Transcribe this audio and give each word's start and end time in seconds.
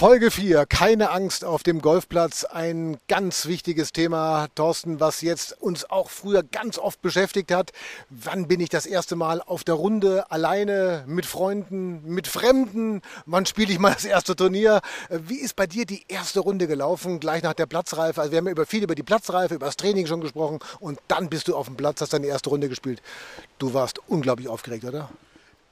Folge 0.00 0.30
4, 0.30 0.64
keine 0.64 1.10
Angst 1.10 1.44
auf 1.44 1.62
dem 1.62 1.82
Golfplatz. 1.82 2.44
Ein 2.44 2.96
ganz 3.06 3.44
wichtiges 3.44 3.92
Thema, 3.92 4.48
Thorsten, 4.54 4.98
was 4.98 5.20
jetzt 5.20 5.60
uns 5.60 5.90
auch 5.90 6.08
früher 6.08 6.42
ganz 6.42 6.78
oft 6.78 7.02
beschäftigt 7.02 7.52
hat. 7.52 7.72
Wann 8.08 8.48
bin 8.48 8.60
ich 8.60 8.70
das 8.70 8.86
erste 8.86 9.14
Mal 9.14 9.42
auf 9.42 9.62
der 9.62 9.74
Runde, 9.74 10.30
alleine, 10.30 11.04
mit 11.06 11.26
Freunden, 11.26 12.02
mit 12.06 12.28
Fremden? 12.28 13.02
Wann 13.26 13.44
spiele 13.44 13.74
ich 13.74 13.78
mal 13.78 13.92
das 13.92 14.06
erste 14.06 14.34
Turnier? 14.34 14.80
Wie 15.10 15.36
ist 15.36 15.54
bei 15.54 15.66
dir 15.66 15.84
die 15.84 16.06
erste 16.08 16.40
Runde 16.40 16.66
gelaufen, 16.66 17.20
gleich 17.20 17.42
nach 17.42 17.52
der 17.52 17.66
Platzreife? 17.66 18.22
Also 18.22 18.32
wir 18.32 18.38
haben 18.38 18.46
ja 18.46 18.52
über 18.52 18.64
viel 18.64 18.82
über 18.82 18.94
die 18.94 19.02
Platzreife, 19.02 19.56
über 19.56 19.66
das 19.66 19.76
Training 19.76 20.06
schon 20.06 20.22
gesprochen 20.22 20.60
und 20.78 20.98
dann 21.08 21.28
bist 21.28 21.46
du 21.46 21.54
auf 21.54 21.66
dem 21.66 21.76
Platz, 21.76 22.00
hast 22.00 22.14
deine 22.14 22.26
erste 22.26 22.48
Runde 22.48 22.70
gespielt. 22.70 23.02
Du 23.58 23.74
warst 23.74 24.00
unglaublich 24.08 24.48
aufgeregt, 24.48 24.86
oder? 24.86 25.10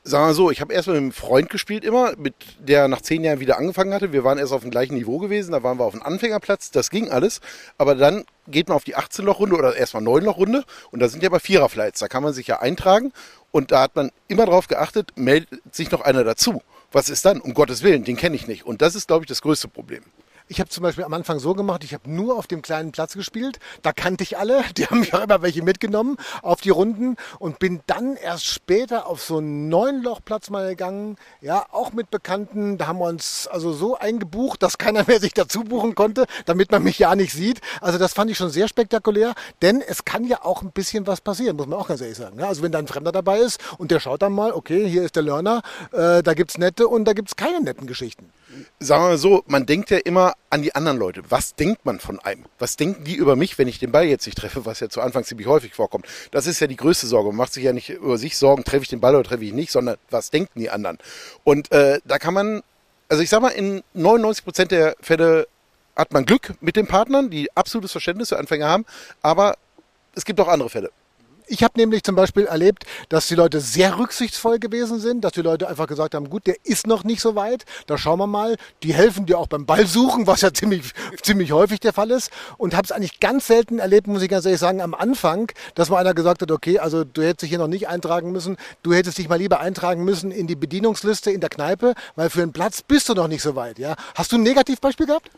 Sagen 0.05 0.29
wir 0.29 0.35
so, 0.35 0.51
ich 0.51 0.61
habe 0.61 0.73
erst 0.73 0.89
mit 0.89 0.97
einem 0.97 1.13
Freund 1.13 1.51
gespielt 1.51 1.85
immer, 1.85 2.17
mit 2.17 2.35
der 2.61 2.89
nach 2.89 3.03
zehn 3.03 3.25
Jahren 3.25 3.41
wieder 3.41 3.59
angefangen 3.59 3.93
hatte. 3.93 4.13
Wir 4.13 4.25
waren 4.25 4.39
erst 4.39 4.53
auf 4.53 4.63
dem 4.63 4.71
gleichen 4.71 4.95
Niveau 4.95 5.19
gewesen, 5.19 5.53
da 5.53 5.63
waren 5.63 5.79
wir 5.79 5.85
auf 5.85 5.93
dem 5.93 6.03
Anfängerplatz, 6.03 6.71
das 6.71 6.89
ging 6.89 7.11
alles. 7.11 7.41
Aber 7.77 7.95
dann 7.95 8.25
geht 8.47 8.69
man 8.69 8.77
auf 8.77 8.85
die 8.85 8.97
18-Loch-Runde 8.97 9.57
oder 9.57 9.77
erstmal 9.77 10.03
9-Loch-Runde 10.03 10.65
und 10.93 11.01
da 11.01 11.09
sind 11.09 11.23
ja 11.23 11.29
aber 11.29 11.41
Vierer-Flights, 11.41 12.01
da 12.01 12.09
kann 12.09 12.23
man 12.23 12.33
sich 12.33 12.47
ja 12.47 12.61
eintragen 12.61 13.13
und 13.51 13.71
da 13.73 13.83
hat 13.83 13.97
man 13.97 14.11
immer 14.29 14.47
darauf 14.47 14.69
geachtet, 14.69 15.13
meldet 15.17 15.75
sich 15.75 15.91
noch 15.91 16.01
einer 16.01 16.25
dazu. 16.25 16.63
Was 16.91 17.11
ist 17.11 17.25
dann? 17.25 17.41
Um 17.41 17.53
Gottes 17.53 17.83
Willen, 17.83 18.05
den 18.05 18.17
kenne 18.17 18.37
ich 18.37 18.47
nicht. 18.47 18.65
Und 18.65 18.81
das 18.81 18.95
ist, 18.95 19.09
glaube 19.09 19.25
ich, 19.25 19.29
das 19.29 19.43
größte 19.43 19.69
Problem. 19.69 20.05
Ich 20.51 20.61
habe 20.61 20.71
zum 20.71 20.83
Beispiel 20.83 21.05
am 21.05 21.13
Anfang 21.13 21.39
so 21.41 21.53
gemacht, 21.53 21.85
ich 21.85 21.93
habe 21.93 22.11
nur 22.11 22.39
auf 22.39 22.47
dem 22.47 22.63
kleinen 22.63 22.91
Platz 22.91 23.13
gespielt. 23.13 23.59
Da 23.83 23.93
kannte 23.93 24.25
ich 24.25 24.39
alle, 24.39 24.65
die 24.79 24.87
haben 24.87 25.01
mich 25.01 25.13
auch 25.13 25.21
immer 25.21 25.43
welche 25.43 25.63
mitgenommen 25.63 26.17
auf 26.43 26.63
die 26.63 26.71
Runden 26.71 27.17
und 27.39 27.59
bin 27.59 27.81
dann 27.87 28.17
erst 28.17 28.47
später 28.47 29.07
auf 29.07 29.23
so 29.23 29.39
einen 29.39 29.69
Neunlochplatz 29.69 30.49
mal 30.49 30.67
gegangen. 30.71 31.17
Ja, 31.43 31.67
auch 31.71 31.93
mit 31.93 32.11
Bekannten. 32.11 32.79
Da 32.79 32.87
haben 32.87 32.99
wir 32.99 33.09
uns 33.09 33.47
also 33.47 33.75
so 33.75 33.99
eingebucht, 33.99 34.63
dass 34.63 34.79
keiner 34.79 35.05
mehr 35.07 35.21
sich 35.21 35.35
dazu 35.35 35.65
buchen 35.65 35.95
konnte, 35.95 36.25
damit 36.47 36.71
man 36.73 36.83
mich 36.83 36.99
ja 36.99 37.15
nicht 37.15 37.33
sieht. 37.33 37.61
Also 37.83 37.99
das 37.99 38.15
fand 38.15 38.31
ich 38.31 38.39
schon 38.39 38.51
sehr 38.51 38.69
spektakulär, 38.69 39.35
denn 39.61 39.83
es 39.83 40.07
kann 40.07 40.25
ja 40.25 40.45
auch 40.47 40.63
ein 40.63 40.73
bisschen 40.73 41.07
was 41.07 41.21
passieren, 41.21 41.57
muss 41.57 41.67
man 41.67 41.79
auch 41.79 41.89
ganz 41.89 42.01
ehrlich 42.01 42.17
sagen. 42.17 42.39
Ja, 42.39 42.49
also 42.49 42.63
wenn 42.63 42.73
da 42.73 42.79
ein 42.79 42.87
Fremder 42.87 43.13
dabei 43.13 43.41
ist 43.41 43.61
und 43.77 43.91
der 43.91 44.01
schaut 44.01 44.23
dann 44.23 44.33
mal, 44.33 44.53
okay, 44.53 44.89
hier 44.89 45.03
ist 45.03 45.15
der 45.15 45.25
Learner, 45.25 45.61
äh, 45.93 46.23
da 46.23 46.33
gibt's 46.33 46.57
nette 46.57 46.89
und 46.89 47.05
da 47.05 47.13
gibt's 47.13 47.37
keine 47.37 47.61
netten 47.61 47.87
Geschichten. 47.87 48.33
Sagen 48.79 49.05
wir 49.05 49.09
mal 49.09 49.19
so, 49.19 49.45
man 49.47 49.67
denkt 49.67 49.91
ja 49.91 49.99
immer, 49.99 50.35
an 50.51 50.63
die 50.63 50.75
anderen 50.75 50.99
Leute. 50.99 51.23
Was 51.29 51.55
denkt 51.55 51.85
man 51.85 52.01
von 52.01 52.19
einem? 52.21 52.45
Was 52.59 52.77
denken 52.77 53.05
die 53.05 53.15
über 53.15 53.37
mich, 53.37 53.59
wenn 53.59 53.69
ich 53.69 53.79
den 53.79 53.93
Ball 53.93 54.05
jetzt 54.05 54.27
nicht 54.27 54.39
treffe, 54.39 54.65
was 54.67 54.81
ja 54.81 54.89
zu 54.89 55.01
Anfang 55.01 55.25
ziemlich 55.25 55.47
häufig 55.47 55.75
vorkommt? 55.75 56.07
Das 56.31 56.47
ist 56.47 56.61
ja 56.61 56.67
die 56.67 56.77
größte 56.77 57.07
Sorge. 57.07 57.29
Man 57.29 57.37
macht 57.37 57.53
sich 57.53 57.65
ja 57.65 57.73
nicht 57.73 57.91
über 57.91 58.19
sich 58.19 58.37
Sorgen, 58.37 58.65
treffe 58.65 58.83
ich 58.83 58.89
den 58.89 59.01
Ball 59.01 59.15
oder 59.15 59.29
treffe 59.29 59.45
ich 59.45 59.53
nicht, 59.53 59.71
sondern 59.71 59.97
was 60.11 60.31
denken 60.31 60.61
die 60.61 60.71
anderen? 60.71 60.99
Und 61.45 61.71
äh, 61.73 62.01
da 62.05 62.19
kann 62.19 62.35
man, 62.35 62.63
also 63.09 63.23
ich 63.23 63.31
sag 63.31 63.43
mal, 63.43 63.49
in 63.49 63.83
99 63.95 64.45
Prozent 64.45 64.71
der 64.71 64.97
Fälle 65.01 65.49
hat 65.97 66.13
man 66.13 66.25
Glück 66.25 66.55
mit 66.61 66.77
den 66.77 66.87
Partnern, 66.87 67.29
die 67.29 67.55
absolutes 67.57 67.93
Verständnis 67.93 68.29
für 68.29 68.39
Anfänger 68.39 68.69
haben, 68.69 68.87
aber 69.21 69.57
es 70.15 70.25
gibt 70.25 70.41
auch 70.41 70.49
andere 70.49 70.71
Fälle. 70.71 70.91
Ich 71.51 71.63
habe 71.65 71.79
nämlich 71.81 72.03
zum 72.03 72.15
Beispiel 72.15 72.45
erlebt, 72.45 72.85
dass 73.09 73.27
die 73.27 73.35
Leute 73.35 73.61
sehr 73.61 73.99
rücksichtsvoll 73.99 74.59
gewesen 74.59 75.01
sind, 75.01 75.23
dass 75.23 75.33
die 75.33 75.41
Leute 75.41 75.67
einfach 75.67 75.87
gesagt 75.87 76.15
haben, 76.15 76.29
gut, 76.29 76.47
der 76.47 76.57
ist 76.65 76.87
noch 76.87 77.05
nicht 77.05 77.23
so 77.23 77.37
weit, 77.37 77.65
da 77.87 77.97
schauen 77.97 78.19
wir 78.19 78.27
mal. 78.27 78.57
Die 78.83 78.93
helfen 78.93 79.25
dir 79.25 79.39
auch 79.39 79.47
beim 79.47 79.65
Ballsuchen, 79.65 80.27
was 80.27 80.43
ja 80.43 80.53
ziemlich, 80.53 80.93
ziemlich 81.23 81.53
häufig 81.53 81.81
der 81.81 81.95
Fall 81.95 82.11
ist. 82.11 82.31
Und 82.59 82.75
habe 82.75 82.85
es 82.85 82.93
eigentlich 82.93 83.19
ganz 83.19 83.47
selten 83.47 83.79
erlebt, 83.79 84.09
muss 84.09 84.23
ich 84.23 84.29
ganz 84.29 84.45
ehrlich 84.45 84.61
sagen, 84.61 84.83
am 84.83 84.93
Anfang, 84.93 85.51
dass 85.75 85.89
mal 85.89 85.97
einer 85.97 86.13
gesagt 86.13 86.43
hat, 86.43 86.51
okay, 86.51 86.79
also 86.79 87.05
du 87.05 87.23
hättest 87.23 87.43
dich 87.43 87.49
hier 87.51 87.59
noch 87.59 87.67
nicht 87.67 87.89
eintragen 87.89 88.31
müssen, 88.31 88.59
du 88.83 88.93
hättest 88.93 89.17
dich 89.17 89.31
mal 89.31 89.39
lieber 89.39 89.61
eintragen 89.61 90.05
müssen 90.05 90.31
in 90.31 90.47
die 90.47 90.57
Bedienungsliste 90.57 91.31
in 91.31 91.41
der 91.41 91.49
Kneipe, 91.51 91.95
weil 92.15 92.29
für 92.29 92.43
einen 92.43 92.53
Platz 92.53 92.83
bist 92.83 93.09
du 93.09 93.15
noch 93.15 93.29
nicht 93.29 93.43
so 93.43 93.57
weit. 93.57 93.79
Ja? 93.79 93.97
Hast 94.15 94.33
du 94.33 94.37
ein 94.37 94.43
Negativbeispiel 94.43 95.07
gehabt? 95.07 95.31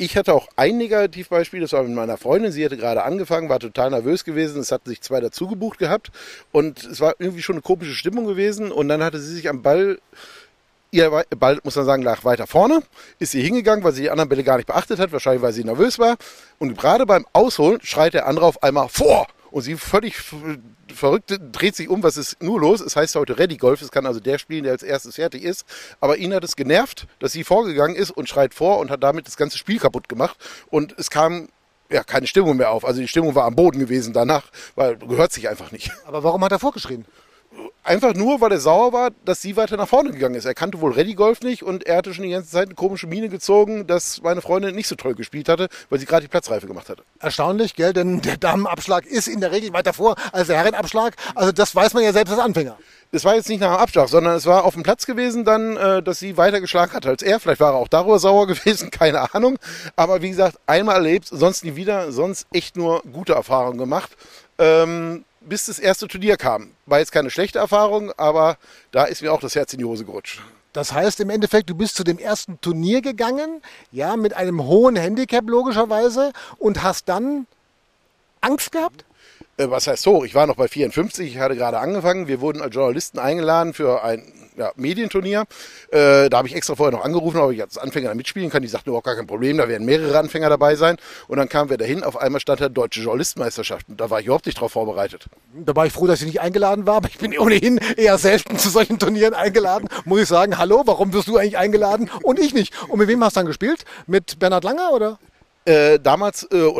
Ich 0.00 0.16
hatte 0.16 0.32
auch 0.32 0.48
ein 0.56 0.78
Negativbeispiel, 0.78 1.60
das 1.60 1.74
war 1.74 1.82
mit 1.82 1.92
meiner 1.92 2.16
Freundin. 2.16 2.52
Sie 2.52 2.64
hatte 2.64 2.78
gerade 2.78 3.02
angefangen, 3.02 3.50
war 3.50 3.60
total 3.60 3.90
nervös 3.90 4.24
gewesen. 4.24 4.62
Es 4.62 4.72
hatten 4.72 4.88
sich 4.88 5.02
zwei 5.02 5.20
dazu 5.20 5.46
gebucht 5.46 5.78
gehabt 5.78 6.10
und 6.52 6.84
es 6.84 7.00
war 7.00 7.16
irgendwie 7.18 7.42
schon 7.42 7.56
eine 7.56 7.60
komische 7.60 7.92
Stimmung 7.92 8.26
gewesen. 8.26 8.72
Und 8.72 8.88
dann 8.88 9.04
hatte 9.04 9.20
sie 9.20 9.34
sich 9.34 9.46
am 9.50 9.60
Ball 9.60 9.98
ihr 10.90 11.10
Ball, 11.38 11.60
muss 11.64 11.76
man 11.76 11.84
sagen, 11.84 12.02
lag 12.02 12.24
weiter 12.24 12.46
vorne, 12.46 12.82
ist 13.18 13.32
sie 13.32 13.42
hingegangen, 13.42 13.84
weil 13.84 13.92
sie 13.92 14.00
die 14.00 14.10
anderen 14.10 14.30
Bälle 14.30 14.42
gar 14.42 14.56
nicht 14.56 14.68
beachtet 14.68 14.98
hat, 14.98 15.12
wahrscheinlich 15.12 15.42
weil 15.42 15.52
sie 15.52 15.64
nervös 15.64 15.98
war. 15.98 16.16
Und 16.58 16.78
gerade 16.78 17.04
beim 17.04 17.26
Ausholen 17.34 17.78
schreit 17.82 18.14
der 18.14 18.26
andere 18.26 18.46
auf 18.46 18.62
einmal 18.62 18.88
vor. 18.88 19.26
Und 19.50 19.62
sie 19.62 19.76
völlig 19.76 20.16
verrückt 20.88 21.38
dreht 21.52 21.76
sich 21.76 21.88
um, 21.88 22.02
was 22.02 22.16
ist 22.16 22.42
nur 22.42 22.60
los? 22.60 22.80
Es 22.80 22.96
heißt 22.96 23.14
heute 23.16 23.38
Ready 23.38 23.56
Golf, 23.56 23.82
es 23.82 23.90
kann 23.90 24.06
also 24.06 24.20
der 24.20 24.38
spielen, 24.38 24.64
der 24.64 24.72
als 24.72 24.82
erstes 24.82 25.16
fertig 25.16 25.42
ist. 25.42 25.66
Aber 26.00 26.16
ihn 26.16 26.32
hat 26.34 26.44
es 26.44 26.56
genervt, 26.56 27.06
dass 27.18 27.32
sie 27.32 27.44
vorgegangen 27.44 27.96
ist 27.96 28.10
und 28.10 28.28
schreit 28.28 28.54
vor 28.54 28.78
und 28.78 28.90
hat 28.90 29.02
damit 29.02 29.26
das 29.26 29.36
ganze 29.36 29.58
Spiel 29.58 29.78
kaputt 29.78 30.08
gemacht. 30.08 30.36
Und 30.68 30.94
es 30.98 31.10
kam 31.10 31.48
ja 31.90 32.04
keine 32.04 32.26
Stimmung 32.26 32.56
mehr 32.56 32.70
auf. 32.70 32.84
Also 32.84 33.00
die 33.00 33.08
Stimmung 33.08 33.34
war 33.34 33.44
am 33.44 33.56
Boden 33.56 33.78
gewesen 33.78 34.12
danach, 34.12 34.44
weil 34.76 34.96
gehört 34.96 35.32
sich 35.32 35.48
einfach 35.48 35.72
nicht. 35.72 35.90
Aber 36.06 36.22
warum 36.22 36.44
hat 36.44 36.52
er 36.52 36.58
vorgeschrien? 36.58 37.04
Einfach 37.82 38.14
nur, 38.14 38.40
weil 38.42 38.52
er 38.52 38.60
sauer 38.60 38.92
war, 38.92 39.10
dass 39.24 39.40
sie 39.40 39.56
weiter 39.56 39.78
nach 39.78 39.88
vorne 39.88 40.10
gegangen 40.10 40.34
ist. 40.34 40.44
Er 40.44 40.54
kannte 40.54 40.80
wohl 40.82 40.92
Ready 40.92 41.14
Golf 41.14 41.40
nicht 41.40 41.62
und 41.62 41.86
er 41.86 41.96
hatte 41.96 42.12
schon 42.12 42.24
die 42.24 42.30
ganze 42.30 42.50
Zeit 42.50 42.66
eine 42.66 42.74
komische 42.74 43.06
Miene 43.06 43.30
gezogen, 43.30 43.86
dass 43.86 44.20
meine 44.22 44.42
Freundin 44.42 44.74
nicht 44.74 44.86
so 44.86 44.96
toll 44.96 45.14
gespielt 45.14 45.48
hatte, 45.48 45.68
weil 45.88 45.98
sie 45.98 46.04
gerade 46.04 46.22
die 46.22 46.28
Platzreife 46.28 46.66
gemacht 46.66 46.90
hatte. 46.90 47.02
Erstaunlich, 47.20 47.74
gell? 47.74 47.94
Denn 47.94 48.20
der 48.20 48.36
Damenabschlag 48.36 49.06
ist 49.06 49.28
in 49.28 49.40
der 49.40 49.50
Regel 49.50 49.72
weiter 49.72 49.94
vor 49.94 50.16
als 50.32 50.48
der 50.48 50.58
Herrenabschlag. 50.58 51.14
Also 51.34 51.52
das 51.52 51.74
weiß 51.74 51.94
man 51.94 52.02
ja 52.02 52.12
selbst 52.12 52.32
als 52.32 52.40
Anfänger. 52.40 52.76
Es 53.12 53.24
war 53.24 53.34
jetzt 53.34 53.48
nicht 53.48 53.60
nach 53.60 53.74
dem 53.74 53.82
Abschlag, 53.82 54.08
sondern 54.08 54.36
es 54.36 54.46
war 54.46 54.64
auf 54.64 54.74
dem 54.74 54.82
Platz 54.82 55.06
gewesen 55.06 55.44
dann, 55.44 55.76
äh, 55.76 56.02
dass 56.02 56.18
sie 56.18 56.36
weiter 56.36 56.60
geschlagen 56.60 56.92
hat 56.92 57.06
als 57.06 57.22
er. 57.22 57.40
Vielleicht 57.40 57.60
war 57.60 57.72
er 57.72 57.78
auch 57.78 57.88
darüber 57.88 58.18
sauer 58.18 58.46
gewesen, 58.46 58.90
keine 58.90 59.34
Ahnung. 59.34 59.58
Aber 59.96 60.20
wie 60.20 60.28
gesagt, 60.28 60.58
einmal 60.66 60.96
erlebt, 60.96 61.28
sonst 61.28 61.64
nie 61.64 61.76
wieder, 61.76 62.12
sonst 62.12 62.46
echt 62.52 62.76
nur 62.76 63.02
gute 63.10 63.32
Erfahrungen 63.32 63.78
gemacht. 63.78 64.10
Ähm, 64.58 65.24
bis 65.40 65.66
das 65.66 65.78
erste 65.78 66.08
Turnier 66.08 66.36
kam. 66.36 66.72
War 66.86 66.98
jetzt 66.98 67.12
keine 67.12 67.30
schlechte 67.30 67.58
Erfahrung, 67.58 68.12
aber 68.16 68.56
da 68.92 69.04
ist 69.04 69.22
mir 69.22 69.32
auch 69.32 69.40
das 69.40 69.54
Herz 69.54 69.72
in 69.72 69.78
die 69.78 69.84
Hose 69.84 70.04
gerutscht. 70.04 70.40
Das 70.72 70.92
heißt 70.92 71.18
im 71.20 71.30
Endeffekt, 71.30 71.68
du 71.68 71.74
bist 71.74 71.96
zu 71.96 72.04
dem 72.04 72.18
ersten 72.18 72.60
Turnier 72.60 73.00
gegangen, 73.00 73.60
ja, 73.90 74.16
mit 74.16 74.34
einem 74.34 74.62
hohen 74.62 74.94
Handicap 74.94 75.48
logischerweise 75.48 76.32
und 76.58 76.82
hast 76.82 77.08
dann 77.08 77.46
Angst 78.40 78.72
gehabt? 78.72 79.04
Äh, 79.60 79.70
was 79.70 79.86
heißt 79.86 80.02
so? 80.02 80.24
Ich 80.24 80.34
war 80.34 80.46
noch 80.46 80.56
bei 80.56 80.68
54, 80.68 81.34
ich 81.34 81.38
hatte 81.38 81.56
gerade 81.56 81.78
angefangen. 81.78 82.28
Wir 82.28 82.40
wurden 82.40 82.62
als 82.62 82.74
Journalisten 82.74 83.18
eingeladen 83.18 83.74
für 83.74 84.02
ein 84.02 84.32
ja, 84.56 84.72
Medienturnier. 84.76 85.44
Äh, 85.90 86.28
da 86.28 86.38
habe 86.38 86.48
ich 86.48 86.54
extra 86.54 86.74
vorher 86.74 86.96
noch 86.96 87.04
angerufen, 87.04 87.38
ob 87.38 87.52
ich 87.52 87.60
als 87.60 87.76
Anfänger 87.76 88.08
da 88.08 88.14
mitspielen 88.14 88.50
kann. 88.50 88.62
Die 88.62 88.68
sagten 88.68 88.90
überhaupt 88.90 89.06
gar 89.06 89.16
kein 89.16 89.26
Problem, 89.26 89.58
da 89.58 89.68
werden 89.68 89.84
mehrere 89.84 90.18
Anfänger 90.18 90.48
dabei 90.48 90.76
sein. 90.76 90.96
Und 91.28 91.38
dann 91.38 91.48
kamen 91.48 91.68
wir 91.68 91.76
dahin, 91.76 92.02
auf 92.02 92.16
einmal 92.16 92.40
stand 92.40 92.60
da 92.60 92.68
Deutsche 92.68 93.00
Journalistenmeisterschaft. 93.02 93.88
Und 93.88 94.00
da 94.00 94.08
war 94.08 94.20
ich 94.20 94.26
überhaupt 94.26 94.46
nicht 94.46 94.58
drauf 94.58 94.72
vorbereitet. 94.72 95.26
Da 95.54 95.76
war 95.76 95.86
ich 95.86 95.92
froh, 95.92 96.06
dass 96.06 96.20
ich 96.20 96.26
nicht 96.26 96.40
eingeladen 96.40 96.86
war, 96.86 96.96
aber 96.96 97.08
ich 97.08 97.18
bin 97.18 97.36
ohnehin 97.38 97.78
eher 97.96 98.16
selten 98.18 98.58
zu 98.58 98.70
solchen 98.70 98.98
Turnieren 98.98 99.34
eingeladen. 99.34 99.88
Muss 100.04 100.22
ich 100.22 100.28
sagen, 100.28 100.56
hallo, 100.56 100.82
warum 100.86 101.12
wirst 101.12 101.28
du 101.28 101.36
eigentlich 101.36 101.58
eingeladen 101.58 102.10
und 102.22 102.38
ich 102.38 102.54
nicht? 102.54 102.72
Und 102.88 102.98
mit 102.98 103.08
wem 103.08 103.22
hast 103.22 103.36
du 103.36 103.40
dann 103.40 103.46
gespielt? 103.46 103.84
Mit 104.06 104.38
Bernhard 104.38 104.64
Langer 104.64 104.92
oder? 104.92 105.18
Äh, 105.66 105.98
damals, 106.00 106.44
äh, 106.44 106.70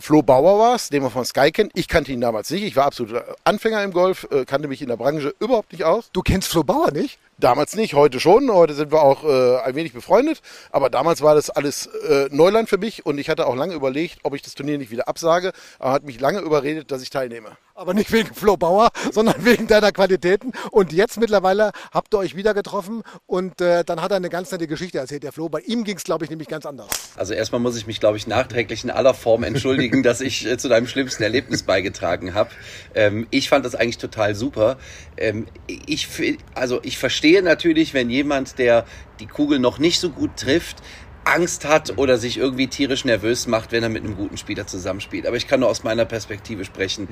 Flo 0.00 0.22
Bauer 0.22 0.58
war 0.58 0.76
es, 0.76 0.90
den 0.90 1.02
man 1.02 1.10
von 1.10 1.24
Sky 1.24 1.50
kennt. 1.50 1.72
Ich 1.74 1.88
kannte 1.88 2.12
ihn 2.12 2.20
damals 2.20 2.50
nicht. 2.50 2.62
Ich 2.62 2.76
war 2.76 2.86
absoluter 2.86 3.36
Anfänger 3.44 3.82
im 3.82 3.92
Golf, 3.92 4.28
äh, 4.30 4.44
kannte 4.44 4.68
mich 4.68 4.80
in 4.80 4.88
der 4.88 4.96
Branche 4.96 5.34
überhaupt 5.40 5.72
nicht 5.72 5.84
aus. 5.84 6.10
Du 6.12 6.22
kennst 6.22 6.48
Flo 6.48 6.62
Bauer 6.62 6.92
nicht? 6.92 7.18
Damals 7.40 7.76
nicht, 7.76 7.94
heute 7.94 8.18
schon. 8.18 8.52
Heute 8.52 8.74
sind 8.74 8.90
wir 8.90 9.00
auch 9.00 9.22
äh, 9.22 9.60
ein 9.60 9.76
wenig 9.76 9.92
befreundet. 9.92 10.40
Aber 10.72 10.90
damals 10.90 11.22
war 11.22 11.36
das 11.36 11.50
alles 11.50 11.86
äh, 11.86 12.28
Neuland 12.32 12.68
für 12.68 12.78
mich 12.78 13.06
und 13.06 13.16
ich 13.18 13.30
hatte 13.30 13.46
auch 13.46 13.54
lange 13.54 13.74
überlegt, 13.74 14.18
ob 14.24 14.34
ich 14.34 14.42
das 14.42 14.56
Turnier 14.56 14.76
nicht 14.76 14.90
wieder 14.90 15.06
absage. 15.06 15.52
Aber 15.78 15.92
hat 15.92 16.02
mich 16.02 16.18
lange 16.18 16.40
überredet, 16.40 16.90
dass 16.90 17.00
ich 17.00 17.10
teilnehme. 17.10 17.56
Aber 17.76 17.94
nicht 17.94 18.10
wegen 18.10 18.34
Flo 18.34 18.56
Bauer, 18.56 18.90
sondern 19.12 19.44
wegen 19.44 19.68
deiner 19.68 19.92
Qualitäten. 19.92 20.50
Und 20.72 20.92
jetzt 20.92 21.16
mittlerweile 21.16 21.70
habt 21.92 22.12
ihr 22.12 22.18
euch 22.18 22.34
wieder 22.34 22.52
getroffen 22.52 23.04
und 23.26 23.60
äh, 23.60 23.84
dann 23.84 24.02
hat 24.02 24.10
er 24.10 24.16
eine 24.16 24.30
ganz 24.30 24.50
nette 24.50 24.66
Geschichte 24.66 24.98
erzählt, 24.98 25.22
der 25.22 25.30
Flo. 25.30 25.48
Bei 25.48 25.60
ihm 25.60 25.84
ging 25.84 25.96
es, 25.96 26.02
glaube 26.02 26.24
ich, 26.24 26.30
nämlich 26.30 26.48
ganz 26.48 26.66
anders. 26.66 26.88
Also 27.14 27.34
erstmal 27.34 27.60
muss 27.60 27.76
ich 27.76 27.86
mich, 27.86 28.00
glaube 28.00 28.16
ich, 28.16 28.26
nachträglich 28.26 28.82
in 28.82 28.90
aller 28.90 29.14
Form 29.14 29.44
entschuldigen, 29.44 30.02
dass 30.02 30.20
ich 30.20 30.44
äh, 30.44 30.58
zu 30.58 30.68
deinem 30.68 30.88
schlimmsten 30.88 31.22
Erlebnis 31.22 31.62
beigetragen 31.62 32.34
habe. 32.34 32.50
Ähm, 32.96 33.28
ich 33.30 33.48
fand 33.48 33.64
das 33.64 33.76
eigentlich 33.76 33.98
total 33.98 34.34
super. 34.34 34.76
Ähm, 35.16 35.46
ich, 35.68 36.08
also 36.56 36.80
ich 36.82 36.98
verstehe 36.98 37.27
natürlich, 37.42 37.94
wenn 37.94 38.10
jemand, 38.10 38.58
der 38.58 38.84
die 39.20 39.26
Kugel 39.26 39.58
noch 39.58 39.78
nicht 39.78 40.00
so 40.00 40.10
gut 40.10 40.36
trifft, 40.36 40.76
Angst 41.28 41.66
hat 41.66 41.98
oder 41.98 42.16
sich 42.16 42.38
irgendwie 42.38 42.68
tierisch 42.68 43.04
nervös 43.04 43.46
macht, 43.46 43.70
wenn 43.72 43.82
er 43.82 43.90
mit 43.90 44.02
einem 44.02 44.16
guten 44.16 44.38
Spieler 44.38 44.66
zusammenspielt. 44.66 45.26
Aber 45.26 45.36
ich 45.36 45.46
kann 45.46 45.60
nur 45.60 45.68
aus 45.68 45.84
meiner 45.84 46.06
Perspektive 46.06 46.64
sprechen. 46.64 47.06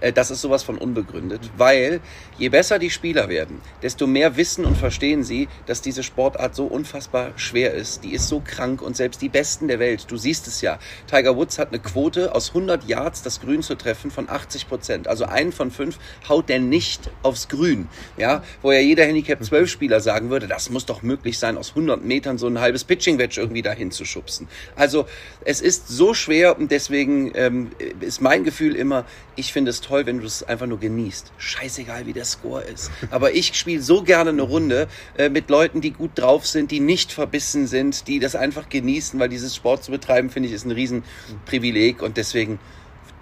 Äh, 0.00 0.12
das 0.12 0.30
ist 0.30 0.40
sowas 0.40 0.62
von 0.62 0.78
unbegründet, 0.78 1.50
weil 1.56 2.00
je 2.38 2.48
besser 2.48 2.78
die 2.78 2.90
Spieler 2.90 3.28
werden, 3.28 3.60
desto 3.82 4.06
mehr 4.06 4.36
wissen 4.36 4.64
und 4.64 4.76
verstehen 4.76 5.22
sie, 5.22 5.48
dass 5.66 5.82
diese 5.82 6.02
Sportart 6.02 6.54
so 6.54 6.64
unfassbar 6.64 7.32
schwer 7.36 7.74
ist. 7.74 8.04
Die 8.04 8.14
ist 8.14 8.28
so 8.28 8.40
krank 8.44 8.80
und 8.80 8.96
selbst 8.96 9.20
die 9.20 9.28
Besten 9.28 9.68
der 9.68 9.78
Welt, 9.78 10.06
du 10.08 10.16
siehst 10.16 10.46
es 10.46 10.62
ja, 10.62 10.78
Tiger 11.06 11.36
Woods 11.36 11.58
hat 11.58 11.68
eine 11.68 11.78
Quote 11.78 12.34
aus 12.34 12.48
100 12.48 12.88
Yards 12.88 13.22
das 13.22 13.40
Grün 13.40 13.62
zu 13.62 13.74
treffen 13.74 14.10
von 14.10 14.28
80 14.28 14.68
Prozent. 14.68 15.08
Also 15.08 15.26
einen 15.26 15.52
von 15.52 15.70
fünf 15.70 15.98
haut 16.28 16.48
der 16.48 16.60
nicht 16.60 17.10
aufs 17.22 17.48
Grün. 17.48 17.88
Ja, 18.16 18.42
wo 18.62 18.72
ja 18.72 18.80
jeder 18.80 19.04
Handicap 19.04 19.44
12 19.44 19.68
Spieler 19.70 20.00
sagen 20.00 20.30
würde, 20.30 20.46
das 20.46 20.70
muss 20.70 20.86
doch 20.86 21.02
möglich 21.02 21.38
sein, 21.38 21.58
aus 21.58 21.70
100 21.70 22.04
Metern 22.04 22.38
so 22.38 22.46
ein 22.46 22.60
halbes 22.60 22.84
Pitching 22.84 23.18
Wedge 23.18 23.40
irgendwie 23.40 23.57
dahin 23.62 23.90
zu 23.90 24.04
schubsen. 24.04 24.48
Also 24.76 25.06
es 25.44 25.60
ist 25.60 25.88
so 25.88 26.14
schwer 26.14 26.58
und 26.58 26.70
deswegen 26.70 27.32
ähm, 27.34 27.70
ist 28.00 28.20
mein 28.20 28.44
Gefühl 28.44 28.76
immer, 28.76 29.04
ich 29.36 29.52
finde 29.52 29.70
es 29.70 29.80
toll, 29.80 30.06
wenn 30.06 30.20
du 30.20 30.26
es 30.26 30.42
einfach 30.42 30.66
nur 30.66 30.80
genießt. 30.80 31.32
Scheißegal, 31.38 32.06
wie 32.06 32.12
der 32.12 32.24
Score 32.24 32.62
ist. 32.62 32.90
Aber 33.10 33.34
ich 33.34 33.54
spiele 33.54 33.82
so 33.82 34.02
gerne 34.02 34.30
eine 34.30 34.42
Runde 34.42 34.88
äh, 35.16 35.28
mit 35.28 35.50
Leuten, 35.50 35.80
die 35.80 35.92
gut 35.92 36.12
drauf 36.14 36.46
sind, 36.46 36.70
die 36.70 36.80
nicht 36.80 37.12
verbissen 37.12 37.66
sind, 37.66 38.08
die 38.08 38.18
das 38.18 38.34
einfach 38.34 38.68
genießen, 38.68 39.18
weil 39.20 39.28
dieses 39.28 39.54
Sport 39.54 39.84
zu 39.84 39.90
betreiben, 39.90 40.30
finde 40.30 40.48
ich, 40.48 40.54
ist 40.54 40.64
ein 40.64 40.72
Riesenprivileg 40.72 42.02
und 42.02 42.16
deswegen 42.16 42.58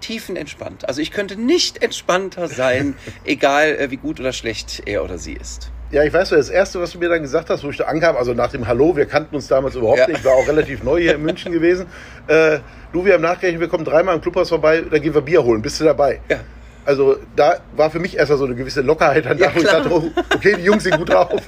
tiefenentspannt. 0.01 0.87
Also 0.87 1.01
ich 1.01 1.11
könnte 1.11 1.35
nicht 1.35 1.81
entspannter 1.83 2.47
sein, 2.47 2.95
egal 3.25 3.75
äh, 3.75 3.91
wie 3.91 3.97
gut 3.97 4.19
oder 4.19 4.33
schlecht 4.33 4.83
er 4.85 5.03
oder 5.03 5.17
sie 5.17 5.33
ist. 5.33 5.71
Ja, 5.89 6.03
ich 6.03 6.11
weiß, 6.11 6.29
das 6.29 6.49
Erste, 6.49 6.81
was 6.81 6.91
du 6.91 6.99
mir 6.99 7.07
dann 7.07 7.21
gesagt 7.21 7.49
hast, 7.49 7.63
wo 7.63 7.69
ich 7.69 7.77
da 7.77 7.85
ankam, 7.85 8.17
also 8.17 8.33
nach 8.33 8.51
dem 8.51 8.67
Hallo, 8.67 8.97
wir 8.97 9.05
kannten 9.05 9.35
uns 9.35 9.47
damals 9.47 9.75
überhaupt 9.75 9.99
ja. 9.99 10.07
nicht, 10.07 10.25
war 10.25 10.33
auch 10.33 10.47
relativ 10.47 10.83
neu 10.83 10.99
hier 10.99 11.15
in 11.15 11.21
München 11.21 11.53
gewesen. 11.53 11.85
Äh, 12.27 12.59
du, 12.91 13.05
wir 13.05 13.13
haben 13.13 13.21
nachgerechnet, 13.21 13.61
wir 13.61 13.69
kommen 13.69 13.85
dreimal 13.85 14.15
im 14.15 14.21
Clubhaus 14.21 14.49
vorbei, 14.49 14.83
da 14.89 14.97
gehen 14.99 15.13
wir 15.13 15.21
Bier 15.21 15.43
holen, 15.43 15.61
bist 15.61 15.79
du 15.79 15.85
dabei? 15.85 16.19
Ja. 16.29 16.41
Also 16.83 17.17
da 17.37 17.59
war 17.75 17.89
für 17.89 17.99
mich 17.99 18.17
erstmal 18.17 18.37
so 18.37 18.45
eine 18.45 18.55
gewisse 18.55 18.81
Lockerheit 18.81 19.27
an 19.27 19.37
ja, 19.37 19.47
da, 19.47 19.55
wo 19.55 19.59
ich 19.59 19.65
dachte, 19.65 19.89
oh, 19.91 20.11
okay, 20.35 20.55
die 20.57 20.63
Jungs 20.63 20.83
sind 20.83 20.97
gut 20.97 21.09
drauf. 21.09 21.41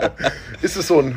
Ist 0.62 0.76
es 0.76 0.86
so 0.86 1.00
ein 1.00 1.16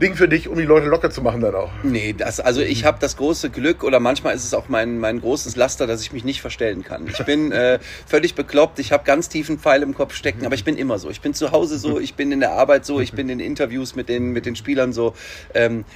Ding 0.00 0.14
für 0.14 0.28
dich, 0.28 0.48
um 0.48 0.58
die 0.58 0.64
Leute 0.64 0.88
locker 0.88 1.10
zu 1.10 1.22
machen 1.22 1.40
dann 1.40 1.54
auch? 1.54 1.70
Nee, 1.82 2.14
das, 2.16 2.38
also 2.38 2.60
ich 2.60 2.84
habe 2.84 2.98
das 3.00 3.16
große 3.16 3.48
Glück 3.48 3.82
oder 3.82 3.98
manchmal 3.98 4.34
ist 4.34 4.44
es 4.44 4.52
auch 4.52 4.68
mein, 4.68 4.98
mein 4.98 5.20
großes 5.20 5.56
Laster, 5.56 5.86
dass 5.86 6.02
ich 6.02 6.12
mich 6.12 6.22
nicht 6.22 6.42
verstellen 6.42 6.84
kann. 6.84 7.06
Ich 7.06 7.24
bin 7.24 7.50
äh, 7.50 7.78
völlig 8.06 8.34
bekloppt, 8.34 8.78
ich 8.78 8.92
habe 8.92 9.04
ganz 9.04 9.30
tiefen 9.30 9.58
Pfeil 9.58 9.82
im 9.82 9.94
Kopf 9.94 10.14
stecken, 10.14 10.44
aber 10.44 10.54
ich 10.54 10.64
bin 10.64 10.76
immer 10.76 10.98
so. 10.98 11.08
Ich 11.08 11.22
bin 11.22 11.32
zu 11.32 11.50
Hause 11.50 11.78
so, 11.78 11.98
ich 11.98 12.14
bin 12.14 12.30
in 12.30 12.40
der 12.40 12.52
Arbeit 12.52 12.84
so, 12.84 13.00
ich 13.00 13.12
bin 13.12 13.30
in 13.30 13.40
Interviews 13.40 13.96
mit 13.96 14.10
den, 14.10 14.32
mit 14.32 14.44
den 14.44 14.54
Spielern 14.54 14.92
so. 14.92 15.14
Ähm, 15.54 15.86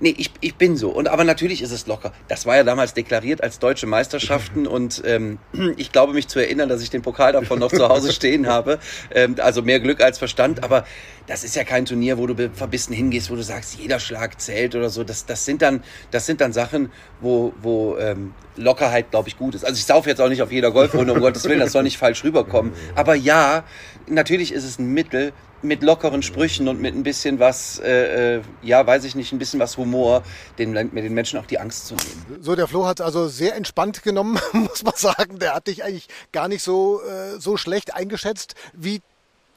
Nee, 0.00 0.14
ich, 0.16 0.30
ich 0.40 0.54
bin 0.54 0.76
so. 0.76 0.90
Und 0.90 1.08
aber 1.08 1.24
natürlich 1.24 1.60
ist 1.60 1.72
es 1.72 1.86
locker. 1.86 2.12
Das 2.28 2.46
war 2.46 2.56
ja 2.56 2.62
damals 2.62 2.94
deklariert 2.94 3.42
als 3.42 3.58
deutsche 3.58 3.86
Meisterschaften 3.86 4.66
und 4.68 5.02
ähm, 5.04 5.38
ich 5.76 5.90
glaube 5.92 6.12
mich 6.12 6.28
zu 6.28 6.38
erinnern, 6.38 6.68
dass 6.68 6.82
ich 6.82 6.90
den 6.90 7.02
Pokal 7.02 7.32
davon 7.32 7.58
noch 7.58 7.72
zu 7.72 7.88
Hause 7.88 8.12
stehen 8.12 8.46
habe. 8.48 8.78
Ähm, 9.12 9.36
also 9.38 9.62
mehr 9.62 9.80
Glück 9.80 10.00
als 10.00 10.18
Verstand. 10.18 10.62
Aber 10.62 10.84
das 11.26 11.44
ist 11.44 11.56
ja 11.56 11.64
kein 11.64 11.84
Turnier, 11.84 12.16
wo 12.16 12.26
du 12.26 12.50
verbissen 12.50 12.94
hingehst, 12.94 13.30
wo 13.30 13.34
du 13.34 13.42
sagst, 13.42 13.78
jeder 13.78 13.98
Schlag 13.98 14.40
zählt 14.40 14.74
oder 14.74 14.88
so. 14.88 15.04
Das, 15.04 15.26
das 15.26 15.44
sind 15.44 15.62
dann, 15.62 15.82
das 16.10 16.26
sind 16.26 16.40
dann 16.40 16.52
Sachen, 16.52 16.90
wo, 17.20 17.52
wo 17.60 17.96
ähm, 17.98 18.34
Lockerheit, 18.56 19.10
glaube 19.10 19.28
ich, 19.28 19.36
gut 19.36 19.54
ist. 19.54 19.64
Also 19.64 19.76
ich 19.76 19.84
saufe 19.84 20.08
jetzt 20.08 20.20
auch 20.20 20.28
nicht 20.28 20.42
auf 20.42 20.52
jeder 20.52 20.70
Golfrunde, 20.70 21.12
um 21.12 21.20
Gottes 21.28 21.44
Willen, 21.44 21.60
das 21.60 21.72
soll 21.72 21.82
nicht 21.82 21.98
falsch 21.98 22.24
rüberkommen. 22.24 22.72
Aber 22.94 23.14
ja, 23.14 23.64
natürlich 24.06 24.52
ist 24.52 24.64
es 24.64 24.78
ein 24.78 24.92
Mittel, 24.92 25.32
mit 25.62 25.82
lockeren 25.82 26.22
Sprüchen 26.22 26.68
und 26.68 26.80
mit 26.80 26.94
ein 26.94 27.02
bisschen 27.02 27.38
was, 27.38 27.78
äh, 27.80 28.36
äh, 28.36 28.42
ja, 28.62 28.86
weiß 28.86 29.04
ich 29.04 29.14
nicht, 29.14 29.32
ein 29.32 29.38
bisschen 29.38 29.60
was 29.60 29.76
Humor, 29.76 30.22
den, 30.58 30.74
den 30.74 31.14
Menschen 31.14 31.38
auch 31.38 31.46
die 31.46 31.58
Angst 31.58 31.86
zu 31.86 31.94
nehmen. 31.94 32.42
So, 32.42 32.54
der 32.54 32.68
Flo 32.68 32.86
hat 32.86 33.00
also 33.00 33.28
sehr 33.28 33.56
entspannt 33.56 34.02
genommen, 34.02 34.38
muss 34.52 34.82
man 34.82 34.94
sagen. 34.96 35.38
Der 35.38 35.54
hat 35.54 35.66
dich 35.66 35.84
eigentlich 35.84 36.08
gar 36.32 36.48
nicht 36.48 36.62
so, 36.62 37.00
äh, 37.02 37.40
so 37.40 37.56
schlecht 37.56 37.94
eingeschätzt, 37.94 38.54
wie 38.72 39.00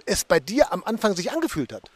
es 0.05 0.25
bei 0.25 0.39
dir 0.39 0.73
am 0.73 0.83
Anfang 0.83 1.15
sich 1.15 1.31
angefühlt 1.31 1.73
hat. 1.73 1.89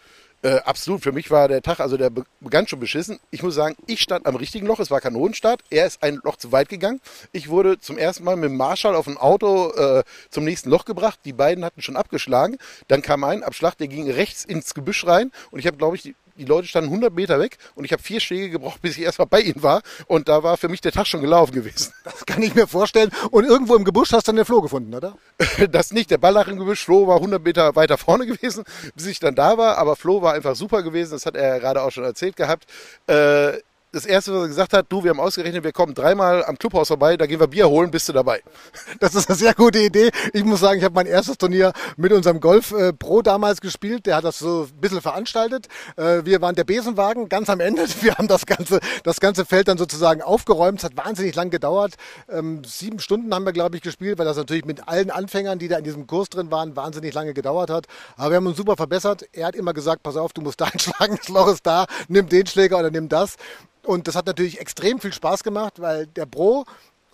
Äh, 0.45 0.62
absolut. 0.63 1.01
Für 1.01 1.12
mich 1.12 1.31
war 1.31 1.47
der 1.47 1.63
Tag, 1.63 1.80
also 1.80 1.97
der 1.97 2.12
begann 2.39 2.68
schon 2.68 2.80
beschissen. 2.80 3.19
Ich 3.31 3.42
muss 3.42 3.56
sagen, 3.56 3.75
ich 3.88 4.00
stand 4.00 4.27
am 4.27 4.36
richtigen 4.36 4.68
Loch. 4.68 4.80
Es 4.80 4.92
war 4.92 5.01
Kanonenstart. 5.01 5.63
Er 5.71 5.88
ist 5.88 6.03
ein 6.03 6.19
Loch 6.24 6.36
zu 6.36 6.51
weit 6.51 6.69
gegangen. 6.69 7.01
Ich 7.31 7.50
wurde 7.50 7.80
zum 7.80 7.97
ersten 7.97 8.24
Mal 8.24 8.36
mit 8.36 8.51
dem 8.51 8.56
Marschall 8.56 8.95
auf 8.95 9.07
ein 9.07 9.18
Auto 9.18 9.71
äh, 9.71 10.03
zum 10.30 10.44
nächsten 10.44 10.69
Loch 10.69 10.86
gebracht. 10.86 11.19
Die 11.25 11.33
beiden 11.33 11.65
hatten 11.65 11.81
schon 11.81 11.95
abgeschlagen. 11.95 12.57
Dann 12.88 13.01
kam 13.01 13.24
ein 13.24 13.42
Abschlag, 13.42 13.75
der 13.80 13.88
ging 13.88 14.07
rechts 14.07 14.45
ins 14.45 14.75
Gebüsch 14.75 15.07
rein. 15.07 15.31
Und 15.50 15.57
ich 15.57 15.65
habe, 15.65 15.77
glaube 15.77 15.95
ich, 15.95 16.03
die 16.03 16.15
die 16.37 16.45
Leute 16.45 16.67
standen 16.67 16.89
100 16.89 17.13
Meter 17.13 17.39
weg 17.39 17.57
und 17.75 17.85
ich 17.85 17.91
habe 17.91 18.01
vier 18.01 18.19
Schläge 18.19 18.49
gebraucht, 18.49 18.81
bis 18.81 18.97
ich 18.97 19.03
erstmal 19.03 19.27
bei 19.27 19.41
ihnen 19.41 19.63
war. 19.63 19.81
Und 20.07 20.27
da 20.27 20.43
war 20.43 20.57
für 20.57 20.67
mich 20.67 20.81
der 20.81 20.91
Tag 20.91 21.07
schon 21.07 21.21
gelaufen 21.21 21.53
gewesen. 21.53 21.93
Das 22.03 22.25
kann 22.25 22.41
ich 22.41 22.55
mir 22.55 22.67
vorstellen. 22.67 23.11
Und 23.31 23.45
irgendwo 23.45 23.75
im 23.75 23.83
Gebüsch 23.83 24.13
hast 24.13 24.27
du 24.27 24.29
dann 24.29 24.37
den 24.37 24.45
Floh 24.45 24.61
gefunden, 24.61 24.93
oder? 24.93 25.17
das 25.71 25.91
nicht. 25.91 26.11
Der 26.11 26.17
Ball 26.17 26.33
lag 26.33 26.47
im 26.47 26.57
Gebüsch. 26.57 26.83
Flo 26.83 27.07
war 27.07 27.17
100 27.17 27.43
Meter 27.43 27.75
weiter 27.75 27.97
vorne 27.97 28.25
gewesen, 28.27 28.63
bis 28.95 29.07
ich 29.07 29.19
dann 29.19 29.35
da 29.35 29.57
war. 29.57 29.77
Aber 29.77 29.95
Flo 29.95 30.21
war 30.21 30.33
einfach 30.33 30.55
super 30.55 30.83
gewesen. 30.83 31.11
Das 31.11 31.25
hat 31.25 31.35
er 31.35 31.59
gerade 31.59 31.81
auch 31.81 31.91
schon 31.91 32.03
erzählt 32.03 32.35
gehabt. 32.35 32.65
Äh, 33.07 33.59
das 33.95 34.06
Erste, 34.06 34.33
was 34.33 34.42
er 34.42 34.47
gesagt 34.50 34.74
hat, 34.74 34.88
du, 34.89 35.06
wir 35.06 35.12
haben 35.12 35.21
ausgerechnet, 35.21 35.63
wir 35.63 35.71
kommen 35.71 35.94
dreimal 35.94 36.44
am 36.44 36.57
Clubhaus 36.57 36.89
vorbei, 36.89 37.15
da 37.15 37.25
gehen 37.27 37.39
wir 37.39 37.47
Bier 37.47 37.69
holen, 37.69 37.92
bist 37.92 38.09
du 38.09 38.13
dabei. 38.13 38.42
Das 39.00 39.13
ist 39.15 39.30
eine 39.30 39.38
sehr 39.38 39.53
gute 39.53 39.80
Idee. 39.80 40.09
Ich 40.33 40.44
muss 40.44 40.59
sagen, 40.59 40.80
ich 40.80 40.83
habe 40.83 40.95
mein 40.95 41.06
erstes 41.06 41.38
Turnier 41.38 41.74
mit 41.95 42.12
unserem 42.12 42.39
Golf 42.39 42.71
äh, 42.71 42.92
Pro 42.92 43.21
damals 43.21 43.62
gespielt. 43.62 44.06
Der 44.06 44.18
hat 44.18 44.24
das 44.24 44.39
so 44.39 44.68
ein 44.69 44.81
bisschen 44.81 45.01
veranstaltet. 45.01 45.68
Äh, 45.95 46.25
wir 46.25 46.42
waren 46.42 46.56
der 46.56 46.63
Besenwagen 46.63 47.30
ganz 47.30 47.50
am 47.50 47.59
Ende. 47.59 47.86
Wir 48.01 48.15
haben 48.15 48.27
das 48.27 48.45
ganze, 48.45 48.80
das 49.03 49.19
ganze 49.19 49.45
Feld 49.45 49.68
dann 49.68 49.77
sozusagen 49.77 50.21
aufgeräumt. 50.21 50.80
Es 50.80 50.86
hat 50.86 50.98
wahnsinnig 50.98 51.36
lang 51.36 51.50
gedauert. 51.50 51.95
Ähm, 52.30 52.63
sieben 52.65 53.00
Stunden 53.00 53.33
haben 53.33 53.45
wir, 53.45 53.53
glaube 53.53 53.77
ich, 53.77 53.81
gespielt, 53.81 54.18
weil 54.18 54.25
das 54.25 54.38
natürlich 54.38 54.65
mit 54.65 54.88
allen 54.88 55.12
Anfängern, 55.12 55.59
die 55.59 55.68
da 55.68 55.77
in 55.77 55.83
diesem 55.83 56.07
Kurs 56.07 56.30
drin 56.30 56.51
waren, 56.51 56.75
wahnsinnig 56.75 57.13
lange 57.13 57.33
gedauert 57.33 57.69
hat. 57.69 57.86
Aber 58.18 58.31
wir 58.31 58.38
haben 58.38 58.48
uns 58.48 58.57
super 58.57 58.75
verbessert. 58.75 59.25
Er 59.31 59.48
hat 59.48 59.56
immer 59.56 59.74
gesagt, 59.74 60.03
pass 60.03 60.18
auf, 60.18 60.33
du 60.33 60.41
musst 60.41 60.59
da 60.62 60.65
einschlagen, 60.65 61.18
das 61.18 61.30
Loch 61.30 61.48
ist 61.48 61.65
da, 61.65 61.86
nimm 62.07 62.27
den 62.27 62.45
Schläger 62.48 62.80
oder 62.80 62.91
nimm 62.91 63.09
das. 63.09 63.38
Und 63.85 64.07
das 64.07 64.15
hat 64.15 64.25
natürlich 64.25 64.59
extrem 64.59 64.99
viel 64.99 65.13
Spaß 65.13 65.43
gemacht, 65.43 65.79
weil 65.79 66.07
der 66.07 66.25
Bro 66.25 66.65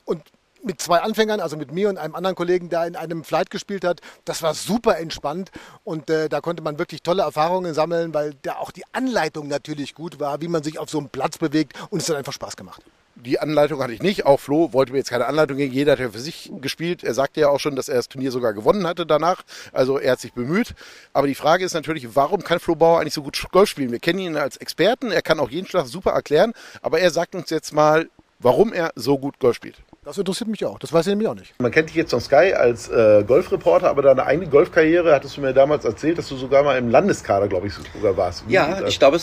und 0.06 0.24
mit 0.64 0.80
zwei 0.80 1.00
Anfängern, 1.00 1.40
also 1.40 1.58
mit 1.58 1.72
mir 1.72 1.90
und 1.90 1.98
einem 1.98 2.16
anderen 2.16 2.36
Kollegen, 2.36 2.70
der 2.70 2.86
in 2.86 2.96
einem 2.96 3.24
Flight 3.24 3.50
gespielt 3.50 3.84
hat. 3.84 4.00
Das 4.26 4.44
war 4.44 4.54
super 4.54 5.00
entspannt 5.00 5.52
und 5.84 6.10
äh, 6.10 6.30
da 6.30 6.40
konnte 6.40 6.62
man 6.62 6.78
wirklich 6.78 7.02
tolle 7.02 7.24
Erfahrungen 7.24 7.74
sammeln, 7.74 8.14
weil 8.14 8.36
da 8.44 8.58
auch 8.58 8.72
die 8.72 8.84
Anleitung 8.92 9.48
natürlich 9.48 9.96
gut 9.96 10.20
war, 10.20 10.40
wie 10.42 10.48
man 10.48 10.64
sich 10.64 10.78
auf 10.78 10.90
so 10.90 11.00
einem 11.00 11.10
Platz 11.10 11.40
bewegt 11.40 11.74
und 11.90 12.02
es 12.02 12.10
hat 12.10 12.16
einfach 12.16 12.34
Spaß 12.34 12.56
gemacht 12.56 12.84
die 13.26 13.40
Anleitung 13.40 13.82
hatte 13.82 13.94
ich 13.94 14.02
nicht. 14.02 14.26
Auch 14.26 14.40
Flo 14.40 14.74
wollte 14.74 14.92
mir 14.92 15.00
jetzt 15.00 15.10
keine 15.10 15.28
Anleitung 15.28 15.58
geben. 15.58 15.74
Jeder 15.74 15.94
hat 15.94 16.00
ja 16.00 16.10
für 16.10 16.20
sich 16.20 16.52
gespielt. 16.62 17.04
Er 17.04 17.14
sagte 17.14 17.42
ja 17.42 17.50
auch 17.50 17.60
schon, 17.60 17.76
dass 17.76 17.90
er 17.90 17.96
das 17.96 18.10
Turnier 18.10 18.32
sogar 18.32 18.54
gewonnen 18.54 18.88
hatte 18.88 19.06
danach. 19.06 19.44
Also 19.72 19.98
er 19.98 20.14
hat 20.14 20.20
sich 20.20 20.34
bemüht. 20.34 20.74
Aber 21.14 21.28
die 21.28 21.36
Frage 21.36 21.64
ist 21.64 21.74
natürlich, 21.74 22.16
warum 22.16 22.44
kann 22.44 22.60
Flo 22.60 22.76
Bauer 22.76 23.00
eigentlich 23.00 23.14
so 23.14 23.24
gut 23.24 23.42
Golf 23.52 23.70
spielen? 23.70 23.92
Wir 23.92 24.00
kennen 24.00 24.20
ihn 24.20 24.38
als 24.38 24.58
Experten. 24.58 25.12
Er 25.12 25.22
kann 25.22 25.40
auch 25.40 25.50
jeden 25.50 25.68
Schlag 25.68 25.88
super 25.88 26.12
erklären. 26.12 26.54
Aber 26.82 27.00
er 27.00 27.12
sagt 27.12 27.36
uns 27.36 27.50
jetzt 27.50 27.74
mal, 27.74 28.10
warum 28.40 28.74
er 28.74 28.92
so 28.96 29.18
gut 29.18 29.40
Golf 29.40 29.56
spielt. 29.56 29.78
Das 30.04 30.18
interessiert 30.18 30.50
mich 30.50 30.66
auch. 30.66 30.80
Das 30.80 30.92
weiß 30.92 31.06
ich 31.06 31.12
nämlich 31.12 31.28
auch 31.28 31.36
nicht. 31.36 31.54
Man 31.60 31.70
kennt 31.70 31.90
dich 31.90 31.96
jetzt 31.96 32.10
von 32.10 32.20
Sky 32.20 32.56
als 32.56 32.90
äh, 32.90 33.24
Golfreporter, 33.24 33.88
aber 33.88 34.02
deine 34.02 34.26
eigene 34.26 34.50
Golfkarriere 34.50 35.14
hattest 35.14 35.38
du 35.38 35.42
mir 35.42 35.54
damals 35.54 35.86
erzählt, 35.86 36.18
dass 36.18 36.28
du 36.28 36.38
sogar 36.38 36.64
mal 36.64 36.76
im 36.80 36.90
Landeskader, 36.90 37.48
glaube 37.48 37.68
ich, 37.68 37.74
sogar 37.74 38.18
warst. 38.18 38.50
Wie 38.50 38.54
ja, 38.54 38.84
ich 38.88 38.98
glaube, 38.98 39.20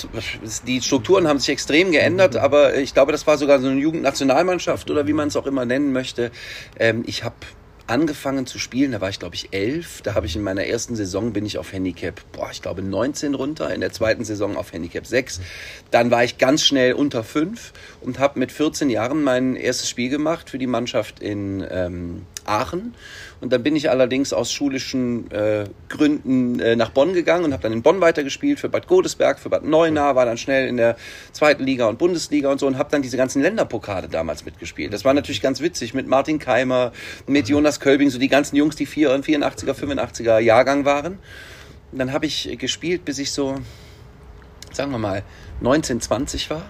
die 0.69 0.81
Strukturen 0.81 1.27
haben 1.27 1.41
sich 1.41 1.49
extrem 1.49 1.91
geändert, 1.91 2.35
mhm. 2.35 2.41
aber 2.41 2.77
ich 2.77 2.95
glaube, 2.95 3.11
das 3.11 3.27
war 3.27 3.39
sogar 3.39 3.59
so 3.59 3.67
eine 3.67 3.81
Jugendnationalmannschaft 3.81 4.89
oder 4.89 5.09
wie 5.09 5.15
man 5.15 5.27
es 5.27 5.37
auch 5.37 5.47
immer 5.47 5.65
nennen 5.65 5.93
möchte. 5.93 6.31
Ähm, 6.79 7.03
ich 7.09 7.25
habe 7.25 7.35
angefangen 7.89 8.47
zu 8.47 8.59
spielen, 8.59 8.93
da 8.93 9.01
war 9.01 9.09
ich 9.09 9.19
glaube 9.19 9.35
ich 9.35 9.53
elf. 9.53 10.03
Da 10.03 10.15
habe 10.15 10.27
ich 10.27 10.37
in 10.37 10.43
meiner 10.43 10.65
ersten 10.65 10.97
Saison 10.97 11.33
bin 11.33 11.47
ich 11.47 11.59
auf 11.59 11.73
Handicap, 11.73 12.21
boah, 12.33 12.51
ich 12.51 12.63
glaube 12.63 12.83
19 12.83 13.35
runter, 13.35 13.73
in 13.75 13.81
der 13.81 13.93
zweiten 13.93 14.25
Saison 14.25 14.57
auf 14.57 14.73
Handicap 14.73 15.07
6. 15.07 15.41
Dann 15.91 16.11
war 16.11 16.25
ich 16.25 16.39
ganz 16.39 16.63
schnell 16.63 16.93
unter 16.93 17.25
5 17.25 17.73
und 18.01 18.19
habe 18.19 18.39
mit 18.39 18.53
14 18.53 18.91
Jahren 18.91 19.23
mein 19.23 19.57
erstes 19.57 19.89
Spiel 19.89 20.09
gemacht 20.09 20.51
für 20.51 20.59
die 20.59 20.67
Mannschaft 20.67 21.21
in 21.21 21.67
ähm, 21.71 22.27
Aachen. 22.49 22.95
Und 23.41 23.53
dann 23.53 23.63
bin 23.63 23.77
ich 23.77 23.89
allerdings 23.91 24.33
aus 24.33 24.53
schulischen 24.53 25.31
äh, 25.31 25.67
Gründen 25.89 26.59
äh, 26.59 26.75
nach 26.75 26.91
Bonn 26.91 27.13
gegangen 27.13 27.45
und 27.45 27.53
habe 27.53 27.63
dann 27.63 27.73
in 27.73 27.83
Bonn 27.83 28.01
weitergespielt 28.01 28.59
für 28.59 28.69
Bad 28.69 28.89
Godesberg, 28.89 29.39
für 29.39 29.49
Bad 29.49 29.65
Neuenahr, 29.65 30.17
war 30.17 30.27
dann 30.27 30.39
schnell 30.39 30.67
in 30.67 30.77
der 30.77 30.97
zweiten 31.33 31.63
Liga 31.63 31.87
und 31.87 31.99
Bundesliga 31.99 32.51
und 32.51 32.59
so 32.59 32.67
und 32.67 32.79
habe 32.79 32.91
dann 32.91 33.03
diese 33.03 33.17
ganzen 33.17 33.43
Länderpokale 33.43 34.09
damals 34.09 34.45
mitgespielt. 34.45 34.93
Das 34.93 35.05
war 35.05 35.15
natürlich 35.15 35.41
ganz 35.41 35.61
witzig 35.61 35.95
mit 35.95 36.09
Martin 36.09 36.39
Keimer, 36.39 36.93
mit 37.27 37.49
Jonas 37.49 37.79
Kölbing, 37.79 38.11
so 38.11 38.19
die 38.19 38.29
ganzen 38.29 38.57
Jungs, 38.57 38.75
die 38.75 38.89
84er, 38.89 39.73
85er 39.73 40.41
Jahrgang 40.41 40.85
waren. 40.85 41.19
Und 41.93 41.99
dann 41.99 42.13
habe 42.13 42.27
ich 42.27 42.59
gespielt, 42.59 43.05
bis 43.05 43.19
ich 43.19 43.31
so, 43.31 43.57
sagen 44.73 44.91
wir 44.91 44.99
mal, 44.99 45.23
19, 45.61 46.01
20 46.01 46.51
war, 46.51 46.67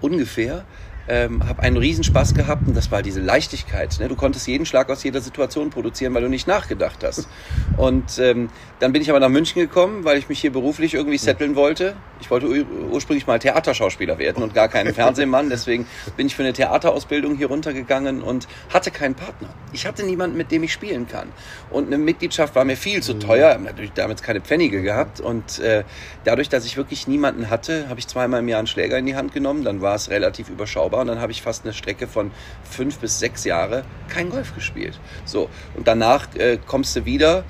ungefähr. 0.00 0.64
Ähm, 1.12 1.46
habe 1.46 1.62
einen 1.62 1.76
Riesenspaß 1.76 2.32
gehabt 2.32 2.66
und 2.66 2.74
das 2.74 2.90
war 2.90 3.02
diese 3.02 3.20
Leichtigkeit. 3.20 3.98
Ne? 4.00 4.08
Du 4.08 4.16
konntest 4.16 4.46
jeden 4.46 4.64
Schlag 4.64 4.88
aus 4.88 5.02
jeder 5.02 5.20
Situation 5.20 5.68
produzieren, 5.68 6.14
weil 6.14 6.22
du 6.22 6.30
nicht 6.30 6.46
nachgedacht 6.46 7.04
hast. 7.04 7.28
Und 7.76 8.18
ähm, 8.18 8.48
dann 8.80 8.92
bin 8.92 9.02
ich 9.02 9.10
aber 9.10 9.20
nach 9.20 9.28
München 9.28 9.60
gekommen, 9.60 10.04
weil 10.04 10.18
ich 10.18 10.28
mich 10.28 10.40
hier 10.40 10.52
beruflich 10.52 10.94
irgendwie 10.94 11.18
setteln 11.18 11.54
wollte. 11.54 11.94
Ich 12.20 12.30
wollte 12.30 12.46
ur 12.46 12.64
ursprünglich 12.90 13.26
mal 13.26 13.38
Theaterschauspieler 13.38 14.18
werden 14.18 14.42
und 14.42 14.54
gar 14.54 14.68
keinen 14.68 14.94
Fernsehmann. 14.94 15.50
Deswegen 15.50 15.86
bin 16.16 16.26
ich 16.26 16.34
für 16.34 16.42
eine 16.42 16.52
Theaterausbildung 16.52 17.36
hier 17.36 17.48
runtergegangen 17.48 18.22
und 18.22 18.48
hatte 18.72 18.90
keinen 18.90 19.14
Partner. 19.14 19.48
Ich 19.72 19.86
hatte 19.86 20.04
niemanden, 20.04 20.36
mit 20.36 20.50
dem 20.50 20.62
ich 20.62 20.72
spielen 20.72 21.08
kann. 21.08 21.28
Und 21.70 21.88
eine 21.88 21.98
Mitgliedschaft 21.98 22.54
war 22.54 22.64
mir 22.64 22.76
viel 22.76 23.02
zu 23.02 23.14
teuer. 23.14 23.48
Ich 23.48 23.54
habe 23.54 23.64
natürlich 23.64 23.92
damals 23.92 24.22
keine 24.22 24.40
Pfennige 24.40 24.82
gehabt. 24.82 25.20
Und 25.20 25.58
äh, 25.58 25.84
dadurch, 26.24 26.48
dass 26.48 26.64
ich 26.64 26.76
wirklich 26.76 27.06
niemanden 27.06 27.50
hatte, 27.50 27.88
habe 27.88 28.00
ich 28.00 28.08
zweimal 28.08 28.40
im 28.40 28.48
Jahr 28.48 28.58
einen 28.58 28.66
Schläger 28.66 28.98
in 28.98 29.06
die 29.06 29.16
Hand 29.16 29.34
genommen. 29.34 29.64
Dann 29.64 29.80
war 29.80 29.94
es 29.94 30.10
relativ 30.10 30.48
überschaubar 30.48 31.01
und 31.02 31.08
dann 31.08 31.20
habe 31.20 31.32
ich 31.32 31.42
fast 31.42 31.64
eine 31.64 31.72
Strecke 31.72 32.06
von 32.06 32.30
fünf 32.68 32.98
bis 32.98 33.18
sechs 33.18 33.44
Jahre 33.44 33.84
kein 34.08 34.30
Golf 34.30 34.54
gespielt. 34.54 34.98
So 35.24 35.48
und 35.76 35.86
danach 35.86 36.34
äh, 36.36 36.58
kommst 36.66 36.96
du 36.96 37.04
wieder. 37.04 37.44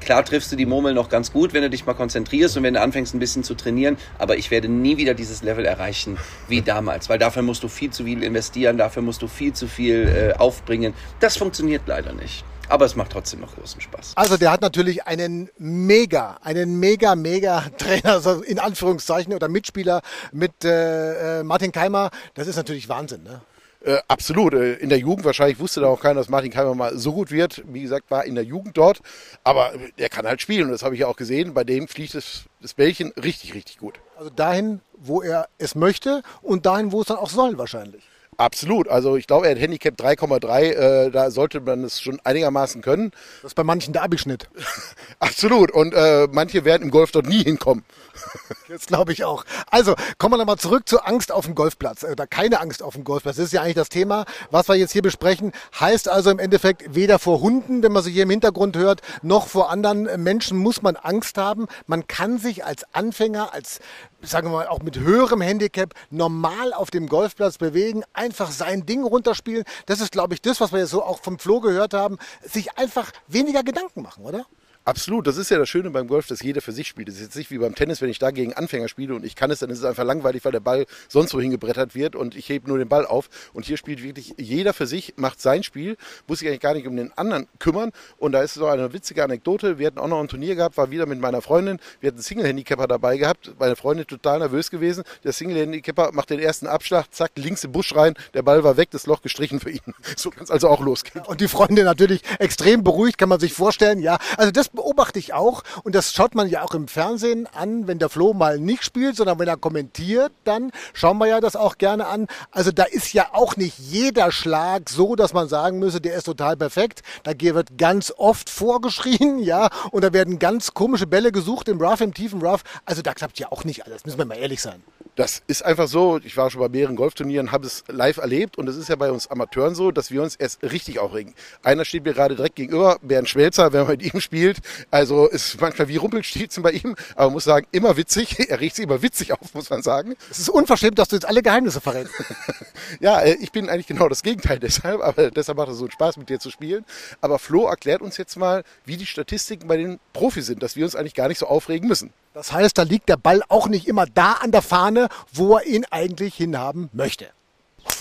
Klar 0.00 0.24
triffst 0.24 0.52
du 0.52 0.56
die 0.56 0.66
Murmel 0.66 0.94
noch 0.94 1.08
ganz 1.08 1.32
gut, 1.32 1.52
wenn 1.52 1.62
du 1.62 1.70
dich 1.70 1.84
mal 1.84 1.94
konzentrierst 1.94 2.56
und 2.56 2.62
wenn 2.62 2.74
du 2.74 2.80
anfängst 2.80 3.14
ein 3.14 3.18
bisschen 3.18 3.42
zu 3.42 3.54
trainieren, 3.54 3.96
aber 4.18 4.36
ich 4.36 4.50
werde 4.52 4.68
nie 4.68 4.98
wieder 4.98 5.14
dieses 5.14 5.42
Level 5.42 5.64
erreichen 5.64 6.16
wie 6.46 6.62
damals, 6.62 7.08
weil 7.08 7.18
dafür 7.18 7.42
musst 7.42 7.64
du 7.64 7.68
viel 7.68 7.90
zu 7.90 8.04
viel 8.04 8.22
investieren, 8.22 8.78
dafür 8.78 9.02
musst 9.02 9.22
du 9.22 9.26
viel 9.26 9.52
zu 9.52 9.66
viel 9.66 10.06
äh, 10.06 10.38
aufbringen. 10.38 10.94
Das 11.18 11.36
funktioniert 11.36 11.82
leider 11.86 12.12
nicht. 12.12 12.44
Aber 12.68 12.84
es 12.84 12.96
macht 12.96 13.12
trotzdem 13.12 13.40
noch 13.40 13.54
großen 13.54 13.80
Spaß. 13.80 14.12
Also 14.16 14.36
der 14.36 14.50
hat 14.50 14.60
natürlich 14.60 15.06
einen 15.06 15.50
mega, 15.58 16.38
einen 16.42 16.80
mega, 16.80 17.14
mega 17.14 17.64
Trainer, 17.78 18.12
also 18.12 18.42
in 18.42 18.58
Anführungszeichen, 18.58 19.32
oder 19.32 19.48
Mitspieler 19.48 20.02
mit 20.32 20.64
äh, 20.64 21.40
äh, 21.40 21.42
Martin 21.44 21.72
Keimer. 21.72 22.10
Das 22.34 22.48
ist 22.48 22.56
natürlich 22.56 22.88
Wahnsinn, 22.88 23.22
ne? 23.22 23.40
Äh, 23.84 23.98
absolut. 24.08 24.52
Äh, 24.54 24.74
in 24.74 24.88
der 24.88 24.98
Jugend 24.98 25.24
wahrscheinlich 25.24 25.60
wusste 25.60 25.80
da 25.80 25.86
auch 25.86 26.00
keiner, 26.00 26.16
dass 26.20 26.28
Martin 26.28 26.50
Keimer 26.50 26.74
mal 26.74 26.98
so 26.98 27.12
gut 27.12 27.30
wird. 27.30 27.62
Wie 27.68 27.82
gesagt, 27.82 28.10
war 28.10 28.24
in 28.24 28.34
der 28.34 28.42
Jugend 28.42 28.76
dort. 28.76 29.00
Aber 29.44 29.72
er 29.96 30.08
kann 30.08 30.26
halt 30.26 30.42
spielen 30.42 30.64
und 30.64 30.72
das 30.72 30.82
habe 30.82 30.94
ich 30.94 31.02
ja 31.02 31.06
auch 31.06 31.16
gesehen. 31.16 31.54
Bei 31.54 31.62
dem 31.62 31.86
fliegt 31.86 32.14
das, 32.14 32.46
das 32.60 32.74
Bällchen 32.74 33.12
richtig, 33.12 33.54
richtig 33.54 33.78
gut. 33.78 34.00
Also 34.16 34.30
dahin, 34.30 34.80
wo 34.98 35.22
er 35.22 35.48
es 35.58 35.76
möchte 35.76 36.22
und 36.42 36.66
dahin, 36.66 36.90
wo 36.90 37.00
es 37.00 37.06
dann 37.06 37.18
auch 37.18 37.30
soll 37.30 37.58
wahrscheinlich. 37.58 38.02
Absolut. 38.38 38.88
Also 38.88 39.16
ich 39.16 39.26
glaube, 39.26 39.46
er 39.46 39.52
hat 39.52 39.60
Handicap 39.60 39.94
3,3. 39.98 40.60
Äh, 40.62 41.10
da 41.10 41.30
sollte 41.30 41.60
man 41.60 41.84
es 41.84 42.00
schon 42.00 42.20
einigermaßen 42.22 42.82
können. 42.82 43.12
Das 43.42 43.52
ist 43.52 43.54
bei 43.54 43.64
manchen 43.64 43.92
der 43.92 44.02
Abischnitt. 44.02 44.48
Absolut. 45.18 45.70
Und 45.70 45.94
äh, 45.94 46.28
manche 46.30 46.64
werden 46.64 46.82
im 46.82 46.90
Golf 46.90 47.12
dort 47.12 47.26
nie 47.26 47.42
hinkommen. 47.42 47.84
Jetzt 48.68 48.88
glaube 48.88 49.12
ich 49.12 49.24
auch. 49.24 49.44
Also 49.70 49.94
kommen 50.18 50.34
wir 50.34 50.38
nochmal 50.38 50.58
zurück 50.58 50.88
zur 50.88 51.06
Angst 51.06 51.32
auf 51.32 51.46
dem 51.46 51.54
Golfplatz. 51.54 52.04
Oder 52.04 52.26
keine 52.26 52.60
Angst 52.60 52.82
auf 52.82 52.94
dem 52.94 53.04
Golfplatz. 53.04 53.36
Das 53.36 53.46
ist 53.46 53.52
ja 53.52 53.62
eigentlich 53.62 53.74
das 53.74 53.88
Thema, 53.88 54.24
was 54.50 54.68
wir 54.68 54.74
jetzt 54.74 54.92
hier 54.92 55.02
besprechen. 55.02 55.52
Heißt 55.78 56.08
also 56.08 56.30
im 56.30 56.38
Endeffekt, 56.38 56.94
weder 56.94 57.18
vor 57.18 57.40
Hunden, 57.40 57.82
wenn 57.82 57.92
man 57.92 58.02
sie 58.02 58.12
hier 58.12 58.24
im 58.24 58.30
Hintergrund 58.30 58.76
hört, 58.76 59.02
noch 59.22 59.46
vor 59.46 59.70
anderen 59.70 60.22
Menschen 60.22 60.58
muss 60.58 60.82
man 60.82 60.96
Angst 60.96 61.38
haben. 61.38 61.66
Man 61.86 62.06
kann 62.06 62.38
sich 62.38 62.64
als 62.64 62.84
Anfänger, 62.92 63.52
als 63.52 63.80
sagen 64.22 64.48
wir 64.48 64.52
mal, 64.52 64.66
auch 64.66 64.82
mit 64.82 64.98
höherem 64.98 65.40
Handicap 65.40 65.94
normal 66.10 66.72
auf 66.72 66.90
dem 66.90 67.08
Golfplatz 67.08 67.58
bewegen, 67.58 68.02
einfach 68.12 68.50
sein 68.50 68.86
Ding 68.86 69.04
runterspielen. 69.04 69.64
Das 69.86 70.00
ist, 70.00 70.12
glaube 70.12 70.34
ich, 70.34 70.42
das, 70.42 70.60
was 70.60 70.72
wir 70.72 70.80
jetzt 70.80 70.90
so 70.90 71.02
auch 71.02 71.20
vom 71.20 71.38
Flo 71.38 71.60
gehört 71.60 71.94
haben, 71.94 72.18
sich 72.42 72.76
einfach 72.78 73.12
weniger 73.28 73.62
Gedanken 73.62 74.02
machen, 74.02 74.24
oder? 74.24 74.46
Absolut, 74.86 75.26
das 75.26 75.36
ist 75.36 75.50
ja 75.50 75.58
das 75.58 75.68
Schöne 75.68 75.90
beim 75.90 76.06
Golf, 76.06 76.28
dass 76.28 76.42
jeder 76.42 76.60
für 76.60 76.70
sich 76.70 76.86
spielt. 76.86 77.08
Das 77.08 77.16
ist 77.16 77.20
jetzt 77.20 77.34
nicht 77.34 77.50
wie 77.50 77.58
beim 77.58 77.74
Tennis, 77.74 78.00
wenn 78.00 78.08
ich 78.08 78.20
da 78.20 78.30
gegen 78.30 78.52
Anfänger 78.52 78.86
spiele 78.86 79.16
und 79.16 79.24
ich 79.24 79.34
kann 79.34 79.50
es, 79.50 79.58
dann 79.58 79.68
ist 79.68 79.80
es 79.80 79.84
einfach 79.84 80.04
langweilig, 80.04 80.44
weil 80.44 80.52
der 80.52 80.60
Ball 80.60 80.86
sonst 81.08 81.34
wo 81.34 81.40
hingebrettert 81.40 81.96
wird 81.96 82.14
und 82.14 82.36
ich 82.36 82.48
hebe 82.48 82.68
nur 82.68 82.78
den 82.78 82.88
Ball 82.88 83.04
auf. 83.04 83.28
Und 83.52 83.66
hier 83.66 83.78
spielt 83.78 84.00
wirklich 84.04 84.34
jeder 84.38 84.72
für 84.72 84.86
sich, 84.86 85.14
macht 85.16 85.40
sein 85.40 85.64
Spiel, 85.64 85.96
muss 86.28 86.38
sich 86.38 86.46
eigentlich 86.46 86.60
gar 86.60 86.74
nicht 86.74 86.86
um 86.86 86.94
den 86.94 87.12
anderen 87.18 87.48
kümmern. 87.58 87.90
Und 88.18 88.30
da 88.30 88.42
ist 88.42 88.54
so 88.54 88.66
eine 88.68 88.92
witzige 88.92 89.24
Anekdote. 89.24 89.80
Wir 89.80 89.88
hatten 89.88 89.98
auch 89.98 90.06
noch 90.06 90.20
ein 90.20 90.28
Turnier 90.28 90.54
gehabt, 90.54 90.76
war 90.76 90.88
wieder 90.92 91.06
mit 91.06 91.18
meiner 91.18 91.42
Freundin. 91.42 91.80
Wir 91.98 92.06
hatten 92.06 92.18
einen 92.18 92.22
Single-Handicapper 92.22 92.86
dabei 92.86 93.16
gehabt. 93.16 93.54
Meine 93.58 93.74
Freundin 93.74 94.06
total 94.06 94.38
nervös 94.38 94.70
gewesen. 94.70 95.02
Der 95.24 95.32
Single-Handicapper 95.32 96.12
macht 96.12 96.30
den 96.30 96.38
ersten 96.38 96.68
Abschlag, 96.68 97.06
zack, 97.10 97.32
links 97.34 97.64
im 97.64 97.72
Busch 97.72 97.92
rein. 97.96 98.14
Der 98.34 98.42
Ball 98.42 98.62
war 98.62 98.76
weg, 98.76 98.92
das 98.92 99.06
Loch 99.06 99.20
gestrichen 99.20 99.58
für 99.58 99.70
ihn. 99.70 99.80
So 100.16 100.30
kann 100.30 100.44
es 100.44 100.50
also 100.50 100.68
auch 100.68 100.80
losgehen. 100.80 101.24
Und 101.26 101.40
die 101.40 101.48
Freundin 101.48 101.84
natürlich 101.84 102.22
extrem 102.38 102.84
beruhigt, 102.84 103.18
kann 103.18 103.28
man 103.28 103.40
sich 103.40 103.52
vorstellen. 103.52 103.98
Ja, 103.98 104.18
also 104.36 104.50
das 104.52 104.70
beobachte 104.76 105.18
ich 105.18 105.34
auch. 105.34 105.64
Und 105.82 105.96
das 105.96 106.12
schaut 106.12 106.36
man 106.36 106.48
ja 106.48 106.62
auch 106.62 106.74
im 106.74 106.86
Fernsehen 106.86 107.48
an, 107.52 107.88
wenn 107.88 107.98
der 107.98 108.08
Flo 108.08 108.32
mal 108.32 108.60
nicht 108.60 108.84
spielt, 108.84 109.16
sondern 109.16 109.40
wenn 109.40 109.48
er 109.48 109.56
kommentiert, 109.56 110.30
dann 110.44 110.70
schauen 110.92 111.18
wir 111.18 111.26
ja 111.26 111.40
das 111.40 111.56
auch 111.56 111.78
gerne 111.78 112.06
an. 112.06 112.28
Also 112.52 112.70
da 112.70 112.84
ist 112.84 113.12
ja 113.12 113.30
auch 113.32 113.56
nicht 113.56 113.78
jeder 113.78 114.30
Schlag 114.30 114.88
so, 114.88 115.16
dass 115.16 115.32
man 115.32 115.48
sagen 115.48 115.80
müsse, 115.80 116.00
der 116.00 116.14
ist 116.14 116.24
total 116.24 116.56
perfekt. 116.56 117.02
Da 117.24 117.32
wird 117.40 117.76
ganz 117.78 118.12
oft 118.16 118.48
vorgeschrien, 118.48 119.38
ja, 119.40 119.68
und 119.90 120.04
da 120.04 120.12
werden 120.12 120.38
ganz 120.38 120.74
komische 120.74 121.06
Bälle 121.06 121.32
gesucht 121.32 121.68
im 121.68 121.80
Rough, 121.80 122.00
im 122.00 122.14
tiefen 122.14 122.40
Rough. 122.42 122.62
Also 122.84 123.02
da 123.02 123.14
klappt 123.14 123.38
ja 123.38 123.50
auch 123.50 123.64
nicht 123.64 123.84
alles, 123.84 124.04
müssen 124.04 124.18
wir 124.18 124.24
mal 124.24 124.36
ehrlich 124.36 124.62
sein. 124.62 124.82
Das 125.16 125.42
ist 125.46 125.64
einfach 125.64 125.88
so. 125.88 126.20
Ich 126.22 126.36
war 126.36 126.50
schon 126.50 126.60
bei 126.60 126.68
mehreren 126.68 126.94
Golfturnieren, 126.94 127.50
habe 127.50 127.66
es 127.66 127.84
live 127.88 128.18
erlebt 128.18 128.58
und 128.58 128.68
es 128.68 128.76
ist 128.76 128.90
ja 128.90 128.96
bei 128.96 129.10
uns 129.10 129.26
Amateuren 129.28 129.74
so, 129.74 129.90
dass 129.90 130.10
wir 130.10 130.22
uns 130.22 130.36
erst 130.36 130.62
richtig 130.62 130.98
aufregen. 130.98 131.34
Einer 131.62 131.86
steht 131.86 132.04
mir 132.04 132.12
gerade 132.12 132.36
direkt 132.36 132.56
gegenüber, 132.56 132.98
Bernd 133.00 133.26
Schmelzer, 133.26 133.72
wenn 133.72 133.86
man 133.86 133.92
mit 133.92 134.12
ihm 134.14 134.20
spielt. 134.20 134.58
Also 134.90 135.26
ist 135.26 135.58
manchmal 135.58 135.88
wie 135.88 135.96
Rumpelstilzen 135.96 136.62
bei 136.62 136.72
ihm, 136.72 136.96
aber 137.14 137.28
man 137.28 137.32
muss 137.32 137.44
sagen, 137.44 137.66
immer 137.72 137.96
witzig. 137.96 138.36
Er 138.48 138.60
riecht 138.60 138.76
sich 138.76 138.84
immer 138.84 139.02
witzig 139.02 139.32
auf, 139.32 139.54
muss 139.54 139.70
man 139.70 139.82
sagen. 139.82 140.14
Es 140.30 140.38
ist 140.38 140.50
unverschämt, 140.50 140.98
dass 140.98 141.08
du 141.08 141.16
jetzt 141.16 141.24
alle 141.24 141.42
Geheimnisse 141.42 141.80
verrätst. 141.80 142.14
ja, 143.00 143.20
äh, 143.20 143.36
ich 143.40 143.50
bin 143.50 143.68
eigentlich 143.68 143.86
genau 143.86 144.08
das 144.08 144.22
Gegenteil 144.22 144.58
deshalb, 144.60 145.00
aber 145.00 145.30
deshalb 145.30 145.56
macht 145.56 145.70
es 145.70 145.78
so 145.78 145.84
einen 145.84 145.90
Spaß, 145.90 146.18
mit 146.18 146.28
dir 146.28 146.38
zu 146.38 146.50
spielen. 146.50 146.84
Aber 147.22 147.38
Flo 147.38 147.66
erklärt 147.66 148.02
uns 148.02 148.18
jetzt 148.18 148.36
mal, 148.36 148.62
wie 148.84 148.98
die 148.98 149.06
Statistiken 149.06 149.66
bei 149.66 149.78
den 149.78 149.98
Profis 150.12 150.46
sind, 150.46 150.62
dass 150.62 150.76
wir 150.76 150.84
uns 150.84 150.94
eigentlich 150.94 151.14
gar 151.14 151.28
nicht 151.28 151.38
so 151.38 151.46
aufregen 151.46 151.88
müssen. 151.88 152.12
Das 152.36 152.52
heißt, 152.52 152.76
da 152.76 152.82
liegt 152.82 153.08
der 153.08 153.16
Ball 153.16 153.42
auch 153.48 153.66
nicht 153.66 153.88
immer 153.88 154.04
da 154.04 154.32
an 154.32 154.52
der 154.52 154.60
Fahne, 154.60 155.05
wo 155.32 155.56
er 155.56 155.66
ihn 155.66 155.84
eigentlich 155.90 156.34
hinhaben 156.34 156.88
möchte. 156.92 157.26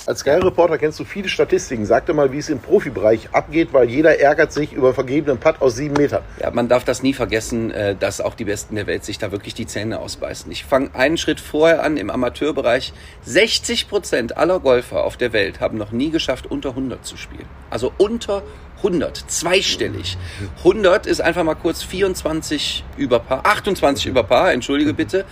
Als 0.08 0.20
Sky-Reporter 0.20 0.78
kennst 0.78 1.00
du 1.00 1.04
viele 1.04 1.30
Statistiken. 1.30 1.86
Sag 1.86 2.06
dir 2.06 2.14
mal, 2.14 2.32
wie 2.32 2.38
es 2.38 2.50
im 2.50 2.60
Profibereich 2.60 3.30
abgeht, 3.32 3.74
weil 3.74 3.90
jeder 3.90 4.20
ärgert 4.20 4.52
sich 4.54 4.72
über 4.72 4.94
vergebenen 4.94 5.40
Putt 5.40 5.62
aus 5.62 5.76
sieben 5.76 5.96
Metern. 5.96 6.24
Ja, 6.40 6.52
man 6.52 6.68
darf 6.68 6.84
das 6.84 7.02
nie 7.02 7.14
vergessen, 7.14 7.72
äh, 7.72 7.96
dass 7.96 8.22
auch 8.22 8.36
die 8.36 8.46
Besten 8.46 8.76
der 8.76 8.86
Welt 8.86 9.04
sich 9.04 9.18
da 9.18 9.32
wirklich 9.32 9.56
die 9.56 9.66
Zähne 9.66 10.00
ausbeißen. 10.00 10.52
Ich 10.52 10.64
fange 10.64 10.94
einen 10.94 11.18
Schritt 11.18 11.40
vorher 11.40 11.84
an 11.84 11.98
im 11.98 12.12
Amateurbereich. 12.12 12.94
60 13.24 13.90
Prozent 13.90 14.38
aller 14.38 14.60
Golfer 14.60 15.04
auf 15.04 15.18
der 15.18 15.34
Welt 15.34 15.60
haben 15.60 15.78
noch 15.78 15.92
nie 15.92 16.12
geschafft, 16.12 16.46
unter 16.46 16.70
100 16.70 17.04
zu 17.04 17.18
spielen. 17.18 17.48
Also 17.72 17.92
unter 17.98 18.44
100, 18.78 19.18
zweistellig. 19.32 20.18
100 20.60 21.08
ist 21.08 21.20
einfach 21.20 21.44
mal 21.44 21.56
kurz 21.56 21.82
24 21.82 22.84
über 22.98 23.20
Paar, 23.20 23.46
28 23.46 24.06
über 24.06 24.24
Paar, 24.24 24.54
entschuldige 24.54 24.94
bitte, 24.94 25.26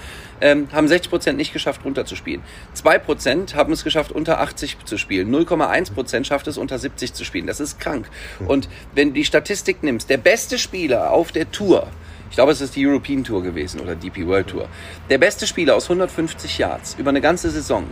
ähm, 0.43 0.67
haben 0.73 0.87
60 0.87 1.09
Prozent 1.09 1.37
nicht 1.37 1.53
geschafft, 1.53 1.85
runterzuspielen. 1.85 2.43
2 2.73 2.99
Prozent 2.99 3.55
haben 3.55 3.71
es 3.71 3.83
geschafft, 3.83 4.11
unter 4.11 4.41
80 4.41 4.77
zu 4.83 4.97
spielen. 4.97 5.33
0,1 5.33 5.93
Prozent 5.93 6.27
schafft 6.27 6.47
es, 6.47 6.57
unter 6.57 6.77
70 6.77 7.13
zu 7.13 7.23
spielen. 7.23 7.47
Das 7.47 7.61
ist 7.61 7.79
krank. 7.79 8.09
Und 8.45 8.67
wenn 8.93 9.09
du 9.09 9.13
die 9.15 9.25
Statistik 9.25 9.81
nimmst, 9.81 10.09
der 10.09 10.17
beste 10.17 10.59
Spieler 10.59 11.11
auf 11.11 11.31
der 11.31 11.49
Tour, 11.49 11.87
ich 12.29 12.35
glaube, 12.35 12.51
es 12.51 12.59
ist 12.59 12.75
die 12.75 12.85
European 12.85 13.23
Tour 13.23 13.41
gewesen 13.41 13.79
oder 13.79 13.95
DP 13.95 14.27
World 14.27 14.47
Tour, 14.47 14.67
der 15.09 15.17
beste 15.17 15.47
Spieler 15.47 15.75
aus 15.75 15.85
150 15.85 16.57
Yards 16.57 16.95
über 16.99 17.09
eine 17.09 17.21
ganze 17.21 17.49
Saison, 17.49 17.85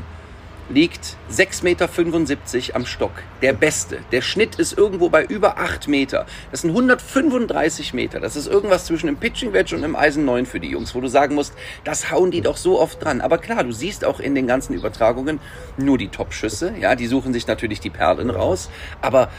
liegt 0.71 1.17
6,75 1.31 1.63
Meter 1.63 2.75
am 2.75 2.85
Stock. 2.85 3.11
Der 3.41 3.53
beste. 3.53 3.99
Der 4.11 4.21
Schnitt 4.21 4.55
ist 4.55 4.77
irgendwo 4.77 5.09
bei 5.09 5.23
über 5.23 5.57
8 5.57 5.87
Meter. 5.87 6.25
Das 6.49 6.61
sind 6.61 6.71
135 6.71 7.93
Meter. 7.93 8.19
Das 8.19 8.35
ist 8.35 8.47
irgendwas 8.47 8.85
zwischen 8.85 9.07
einem 9.07 9.17
Pitching 9.17 9.53
Wedge 9.53 9.75
und 9.75 9.83
einem 9.83 9.95
Eisen 9.95 10.25
9 10.25 10.45
für 10.45 10.59
die 10.59 10.69
Jungs, 10.69 10.95
wo 10.95 11.01
du 11.01 11.07
sagen 11.07 11.35
musst, 11.35 11.53
das 11.83 12.11
hauen 12.11 12.31
die 12.31 12.41
doch 12.41 12.57
so 12.57 12.79
oft 12.79 13.03
dran. 13.03 13.21
Aber 13.21 13.37
klar, 13.37 13.63
du 13.63 13.71
siehst 13.71 14.05
auch 14.05 14.19
in 14.19 14.35
den 14.35 14.47
ganzen 14.47 14.73
Übertragungen 14.73 15.39
nur 15.77 15.97
die 15.97 16.09
Top-Schüsse. 16.09 16.73
Ja, 16.79 16.95
die 16.95 17.07
suchen 17.07 17.33
sich 17.33 17.47
natürlich 17.47 17.79
die 17.79 17.89
Perlen 17.89 18.29
raus. 18.29 18.69
Aber 19.01 19.29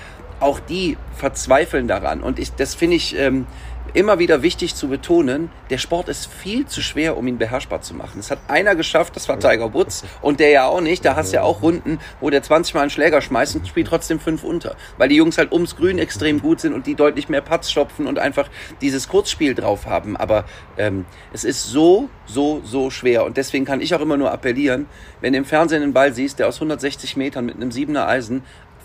auch 0.42 0.60
die 0.60 0.96
verzweifeln 1.16 1.88
daran. 1.88 2.22
Und 2.22 2.38
ich, 2.38 2.52
das 2.52 2.74
finde 2.74 2.96
ich, 2.96 3.16
ähm, 3.16 3.46
immer 3.94 4.18
wieder 4.18 4.42
wichtig 4.42 4.74
zu 4.74 4.88
betonen, 4.88 5.50
der 5.70 5.78
Sport 5.78 6.08
ist 6.08 6.26
viel 6.26 6.66
zu 6.66 6.80
schwer, 6.80 7.16
um 7.16 7.26
ihn 7.26 7.38
beherrschbar 7.38 7.82
zu 7.82 7.94
machen. 7.94 8.20
Es 8.20 8.30
hat 8.30 8.38
einer 8.48 8.74
geschafft, 8.74 9.16
das 9.16 9.28
war 9.28 9.38
Tiger 9.38 9.74
Woods 9.74 10.04
und 10.20 10.40
der 10.40 10.50
ja 10.50 10.66
auch 10.66 10.80
nicht. 10.80 11.04
Da 11.04 11.16
hast 11.16 11.32
du 11.32 11.36
ja 11.36 11.42
auch 11.42 11.62
Runden, 11.62 11.98
wo 12.20 12.30
der 12.30 12.42
20 12.42 12.74
Mal 12.74 12.82
einen 12.82 12.90
Schläger 12.90 13.20
schmeißt 13.20 13.56
und 13.56 13.68
spielt 13.68 13.88
trotzdem 13.88 14.20
fünf 14.20 14.44
unter. 14.44 14.76
Weil 14.98 15.08
die 15.08 15.16
Jungs 15.16 15.38
halt 15.38 15.52
ums 15.52 15.76
Grün 15.76 15.98
extrem 15.98 16.40
gut 16.40 16.60
sind 16.60 16.72
und 16.72 16.86
die 16.86 16.94
deutlich 16.94 17.28
mehr 17.28 17.42
Putts 17.42 17.70
stopfen 17.70 18.06
und 18.06 18.18
einfach 18.18 18.48
dieses 18.80 19.08
Kurzspiel 19.08 19.54
drauf 19.54 19.86
haben. 19.86 20.16
Aber 20.16 20.44
ähm, 20.78 21.04
es 21.32 21.44
ist 21.44 21.64
so, 21.64 22.08
so, 22.26 22.60
so 22.64 22.90
schwer. 22.90 23.24
Und 23.24 23.36
deswegen 23.36 23.64
kann 23.64 23.80
ich 23.80 23.94
auch 23.94 24.00
immer 24.00 24.16
nur 24.16 24.32
appellieren, 24.32 24.86
wenn 25.20 25.32
du 25.32 25.38
im 25.38 25.44
Fernsehen 25.44 25.82
einen 25.82 25.92
Ball 25.92 26.14
siehst, 26.14 26.38
der 26.38 26.48
aus 26.48 26.56
160 26.56 27.16
Metern 27.16 27.44
mit 27.44 27.56
einem 27.56 27.70
siebener 27.70 28.08
Eisen 28.08 28.42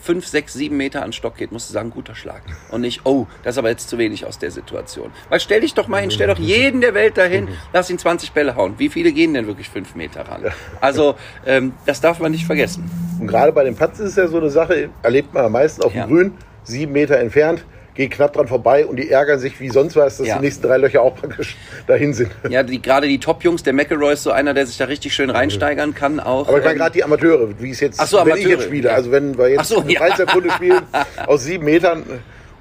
5, 0.07 0.25
6, 0.25 0.53
7 0.53 0.77
Meter 0.77 1.03
an 1.03 1.11
Stock 1.11 1.35
geht, 1.35 1.51
musst 1.51 1.69
du 1.69 1.73
sagen, 1.73 1.89
guter 1.89 2.15
Schlag. 2.15 2.41
Und 2.71 2.79
nicht, 2.79 3.01
oh, 3.03 3.27
das 3.43 3.55
ist 3.55 3.57
aber 3.59 3.67
jetzt 3.67 3.89
zu 3.89 3.97
wenig 3.97 4.25
aus 4.25 4.39
der 4.39 4.51
Situation. 4.51 5.11
Weil 5.27 5.41
stell 5.41 5.59
dich 5.59 5.73
doch 5.73 5.89
mal 5.89 5.99
hin, 5.99 6.11
stell 6.11 6.27
doch 6.27 6.39
jeden 6.39 6.79
der 6.79 6.93
Welt 6.93 7.17
dahin, 7.17 7.49
lass 7.73 7.89
ihn 7.89 7.99
20 7.99 8.31
Bälle 8.31 8.55
hauen. 8.55 8.75
Wie 8.77 8.87
viele 8.87 9.11
gehen 9.11 9.33
denn 9.33 9.47
wirklich 9.47 9.67
5 9.67 9.95
Meter 9.95 10.21
ran? 10.21 10.45
Also, 10.79 11.15
ähm, 11.45 11.73
das 11.85 11.99
darf 11.99 12.19
man 12.21 12.31
nicht 12.31 12.45
vergessen. 12.45 12.89
Und 13.19 13.27
gerade 13.27 13.51
bei 13.51 13.65
den 13.65 13.75
Putts 13.75 13.99
ist 13.99 14.11
es 14.11 14.15
ja 14.15 14.29
so 14.29 14.37
eine 14.37 14.49
Sache, 14.49 14.91
erlebt 15.03 15.33
man 15.33 15.43
am 15.43 15.51
meisten 15.51 15.81
auf 15.83 15.91
dem 15.91 15.97
Ja. 15.97 16.05
Grün, 16.05 16.33
sieben 16.63 16.93
Meter 16.93 17.17
entfernt, 17.19 17.65
geht 17.97 18.11
knapp 18.11 18.31
dran 18.33 18.47
vorbei 18.47 18.85
und 18.85 18.95
die 18.95 19.09
ärgern 19.09 19.39
sich 19.39 19.59
wie 19.59 19.69
sonst 19.69 19.95
was, 19.95 20.17
dass 20.17 20.27
Ja. 20.27 20.37
die 20.37 20.45
nächsten 20.45 20.65
drei 20.65 20.77
Löcher 20.77 21.01
auch 21.01 21.15
praktisch 21.15 21.57
dahin 21.87 22.13
sind. 22.13 22.31
Ja, 22.49 22.63
die, 22.63 22.81
gerade 22.81 23.07
die 23.07 23.19
Top-Jungs, 23.19 23.63
der 23.63 23.73
McElroy 23.73 24.13
ist 24.13 24.23
so 24.23 24.31
einer, 24.31 24.53
der 24.53 24.65
sich 24.67 24.77
da 24.77 24.85
richtig 24.85 25.13
schön 25.13 25.29
reinsteigern 25.29 25.93
kann. 25.93 26.19
Auch, 26.19 26.47
Aber 26.47 26.59
ich 26.59 26.63
meine 26.63 26.73
ähm, 26.75 26.77
gerade 26.79 26.93
die 26.93 27.03
Amateure, 27.03 27.49
wie 27.59 27.71
es 27.71 27.79
jetzt, 27.79 27.99
so, 27.99 28.17
wenn 28.17 28.27
ich 28.27 28.31
Amateure, 28.33 28.49
jetzt 28.51 28.63
spiele, 28.63 28.89
ja. 28.89 28.95
also 28.95 29.11
wenn 29.11 29.37
wir 29.37 29.49
jetzt 29.49 29.59
Ach 29.59 29.65
so, 29.65 29.81
eine 29.81 29.91
ja. 29.91 29.99
Freizeitrunde 29.99 30.51
spielen 30.51 30.81
aus 31.25 31.43
sieben 31.43 31.65
Metern 31.65 32.03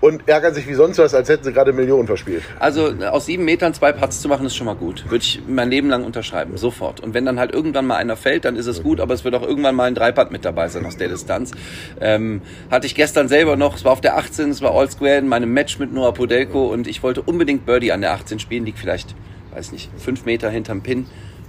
und 0.06 0.28
ärgern 0.28 0.54
sich 0.54 0.68
wie 0.68 0.74
sonst 0.74 0.98
was, 0.98 1.14
als 1.14 1.28
hätten 1.28 1.44
sie 1.44 1.52
gerade 1.52 1.72
Millionen 1.72 2.06
verspielt. 2.06 2.42
Also 2.58 2.88
äh, 2.88 3.06
aus 3.06 3.26
sieben 3.26 3.44
Metern 3.44 3.74
zwei 3.74 3.92
Putts 3.92 4.20
zu 4.20 4.28
machen, 4.28 4.46
ist 4.46 4.56
schon 4.56 4.66
mal 4.66 4.76
gut. 4.76 5.04
Würde 5.10 5.22
ich 5.22 5.42
mein 5.46 5.70
Leben 5.70 5.88
lang 5.88 6.04
unterschreiben, 6.04 6.56
sofort. 6.56 7.00
Und 7.00 7.14
wenn 7.14 7.24
dann 7.24 7.38
halt 7.38 7.52
irgendwann 7.52 7.86
mal 7.86 7.96
einer 7.96 8.16
fällt, 8.16 8.44
dann 8.44 8.56
ist 8.56 8.66
es 8.66 8.82
gut, 8.82 9.00
aber 9.00 9.14
es 9.14 9.24
wird 9.24 9.34
auch 9.34 9.42
irgendwann 9.42 9.74
mal 9.74 9.84
ein 9.84 9.94
Dreipad 9.94 10.30
mit 10.30 10.44
dabei 10.44 10.68
sein 10.68 10.86
aus 10.86 10.96
der 10.96 11.08
Distanz. 11.08 11.52
Ähm, 12.00 12.42
hatte 12.70 12.86
ich 12.86 12.94
gestern 12.94 13.28
selber 13.28 13.56
noch, 13.56 13.76
es 13.76 13.84
war 13.84 13.92
auf 13.92 14.00
der 14.00 14.16
18, 14.16 14.50
es 14.50 14.62
war 14.62 14.72
All 14.72 14.90
Square 14.90 15.18
in 15.18 15.28
meinem 15.28 15.52
Match 15.52 15.78
mit 15.78 15.92
Noah 15.92 16.14
Podelko 16.14 16.66
und 16.66 16.86
ich 16.86 17.02
wollte 17.02 17.22
unbedingt 17.22 17.66
Birdie 17.66 17.92
an 17.92 18.00
der 18.00 18.12
18 18.12 18.38
spielen, 18.38 18.64
liegt 18.64 18.78
vielleicht, 18.78 19.14
weiß 19.54 19.72
nicht, 19.72 19.90
fünf 19.96 20.24
Meter 20.24 20.50
hinterm 20.50 20.82
Pin. 20.82 21.06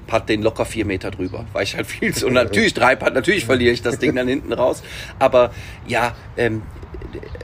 Putt 0.08 0.30
den 0.30 0.42
locker 0.42 0.64
vier 0.64 0.86
Meter 0.86 1.12
drüber, 1.12 1.46
weil 1.52 1.64
ich 1.64 1.76
halt 1.76 1.86
viel 1.86 2.14
zu, 2.14 2.28
und 2.28 2.34
natürlich 2.34 2.74
Dreipad, 2.74 3.14
natürlich 3.14 3.46
verliere 3.46 3.74
ich 3.74 3.82
das 3.82 4.00
Ding 4.00 4.16
dann 4.16 4.30
hinten 4.30 4.54
raus, 4.54 4.82
aber 5.20 5.52
ja, 5.86 6.16
ähm, 6.38 6.62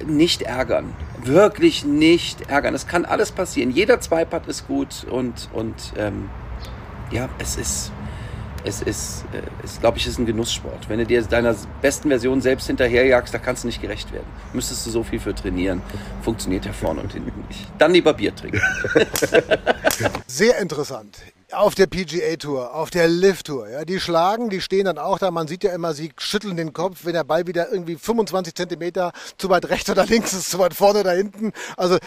nicht 0.05 0.41
ärgern. 0.43 0.93
Wirklich 1.23 1.85
nicht 1.85 2.50
ärgern. 2.50 2.73
Es 2.73 2.88
kann 2.88 3.05
alles 3.05 3.31
passieren. 3.31 3.71
Jeder 3.71 4.00
Zweipad 4.01 4.47
ist 4.47 4.67
gut 4.67 5.05
und, 5.09 5.50
und 5.53 5.93
ähm, 5.97 6.29
ja, 7.12 7.29
es 7.39 7.55
ist, 7.55 7.91
es 8.65 8.81
ist, 8.81 9.25
äh, 9.33 9.41
es, 9.63 9.79
glaube 9.79 9.97
ich, 9.97 10.07
ist 10.07 10.17
ein 10.17 10.25
Genusssport. 10.25 10.89
Wenn 10.89 11.00
du 11.00 11.05
dir 11.05 11.21
deiner 11.21 11.55
besten 11.81 12.09
Version 12.09 12.41
selbst 12.41 12.67
hinterherjagst, 12.67 13.33
da 13.33 13.38
kannst 13.38 13.63
du 13.63 13.67
nicht 13.67 13.81
gerecht 13.81 14.12
werden. 14.12 14.27
Müsstest 14.53 14.85
du 14.85 14.89
so 14.89 15.03
viel 15.03 15.19
für 15.19 15.35
trainieren. 15.35 15.81
Funktioniert 16.21 16.65
ja 16.65 16.73
vorne 16.73 17.01
und 17.01 17.13
hinten 17.13 17.45
nicht. 17.47 17.67
Dann 17.77 17.93
lieber 17.93 18.13
Bier 18.13 18.35
trinken. 18.35 18.62
Sehr 20.27 20.59
interessant. 20.59 21.17
Auf 21.55 21.75
der 21.75 21.88
PGA 21.88 22.36
Tour, 22.38 22.74
auf 22.74 22.89
der 22.89 23.07
Live 23.07 23.43
Tour, 23.43 23.69
ja, 23.69 23.86
die 23.86 24.00
schlagen, 24.00 24.50
die 24.50 24.62
stehen 24.62 24.86
dann 24.86 24.98
auch 24.98 25.19
da. 25.19 25.31
Man 25.31 25.48
sieht 25.48 25.63
ja 25.63 25.74
immer, 25.74 25.93
sie 25.93 26.12
schütteln 26.17 26.57
den 26.57 26.74
Kopf, 26.74 27.05
wenn 27.05 27.13
der 27.13 27.24
Ball 27.24 27.48
wieder 27.48 27.72
irgendwie 27.72 27.95
25 27.95 28.55
Zentimeter 28.55 29.12
zu 29.38 29.50
weit 29.50 29.69
rechts 29.69 29.89
oder 29.89 30.05
links 30.05 30.33
ist, 30.33 30.50
zu 30.50 30.60
weit 30.60 30.74
vorne 30.74 31.01
oder 31.01 31.13
hinten. 31.13 31.51
Also 31.77 31.98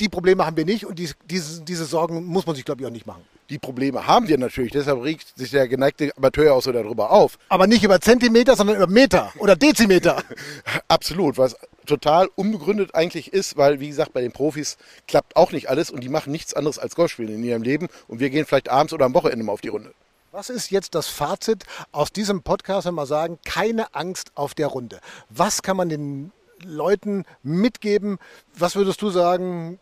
die 0.00 0.08
Probleme 0.08 0.46
haben 0.46 0.56
wir 0.56 0.64
nicht 0.64 0.86
und 0.86 0.98
die, 0.98 1.10
diese, 1.26 1.62
diese 1.62 1.84
Sorgen 1.84 2.24
muss 2.24 2.46
man 2.46 2.54
sich, 2.54 2.64
glaube 2.64 2.82
ich, 2.82 2.86
auch 2.86 2.92
nicht 2.92 3.06
machen. 3.06 3.22
Die 3.50 3.58
Probleme 3.58 4.06
haben 4.06 4.28
wir 4.28 4.36
natürlich, 4.36 4.72
deshalb 4.72 5.02
regt 5.02 5.38
sich 5.38 5.50
der 5.50 5.68
geneigte 5.68 6.12
Amateur 6.16 6.54
auch 6.54 6.62
so 6.62 6.70
darüber 6.70 7.10
auf. 7.10 7.38
Aber 7.48 7.66
nicht 7.66 7.82
über 7.82 8.00
Zentimeter, 8.00 8.56
sondern 8.56 8.76
über 8.76 8.86
Meter 8.86 9.32
oder 9.38 9.56
Dezimeter. 9.56 10.22
Absolut, 10.88 11.38
was 11.38 11.56
total 11.88 12.28
unbegründet 12.36 12.94
eigentlich 12.94 13.32
ist, 13.32 13.56
weil, 13.56 13.80
wie 13.80 13.88
gesagt, 13.88 14.12
bei 14.12 14.20
den 14.20 14.32
Profis 14.32 14.76
klappt 15.06 15.34
auch 15.36 15.52
nicht 15.52 15.68
alles 15.68 15.90
und 15.90 16.00
die 16.00 16.08
machen 16.08 16.30
nichts 16.30 16.54
anderes 16.54 16.78
als 16.78 16.94
Golf 16.94 17.10
spielen 17.12 17.34
in 17.34 17.44
ihrem 17.44 17.62
Leben 17.62 17.88
und 18.06 18.20
wir 18.20 18.30
gehen 18.30 18.46
vielleicht 18.46 18.68
abends 18.68 18.92
oder 18.92 19.06
am 19.06 19.14
Wochenende 19.14 19.44
mal 19.44 19.52
auf 19.52 19.60
die 19.60 19.68
Runde. 19.68 19.92
Was 20.30 20.50
ist 20.50 20.70
jetzt 20.70 20.94
das 20.94 21.08
Fazit 21.08 21.64
aus 21.90 22.12
diesem 22.12 22.42
Podcast, 22.42 22.86
wenn 22.86 22.94
wir 22.94 23.06
sagen, 23.06 23.38
keine 23.44 23.94
Angst 23.94 24.30
auf 24.34 24.54
der 24.54 24.66
Runde? 24.68 25.00
Was 25.30 25.62
kann 25.62 25.76
man 25.76 25.88
den 25.88 26.32
Leuten 26.62 27.24
mitgeben? 27.42 28.18
Was 28.54 28.76
würdest 28.76 29.00
du 29.00 29.10
sagen, 29.10 29.78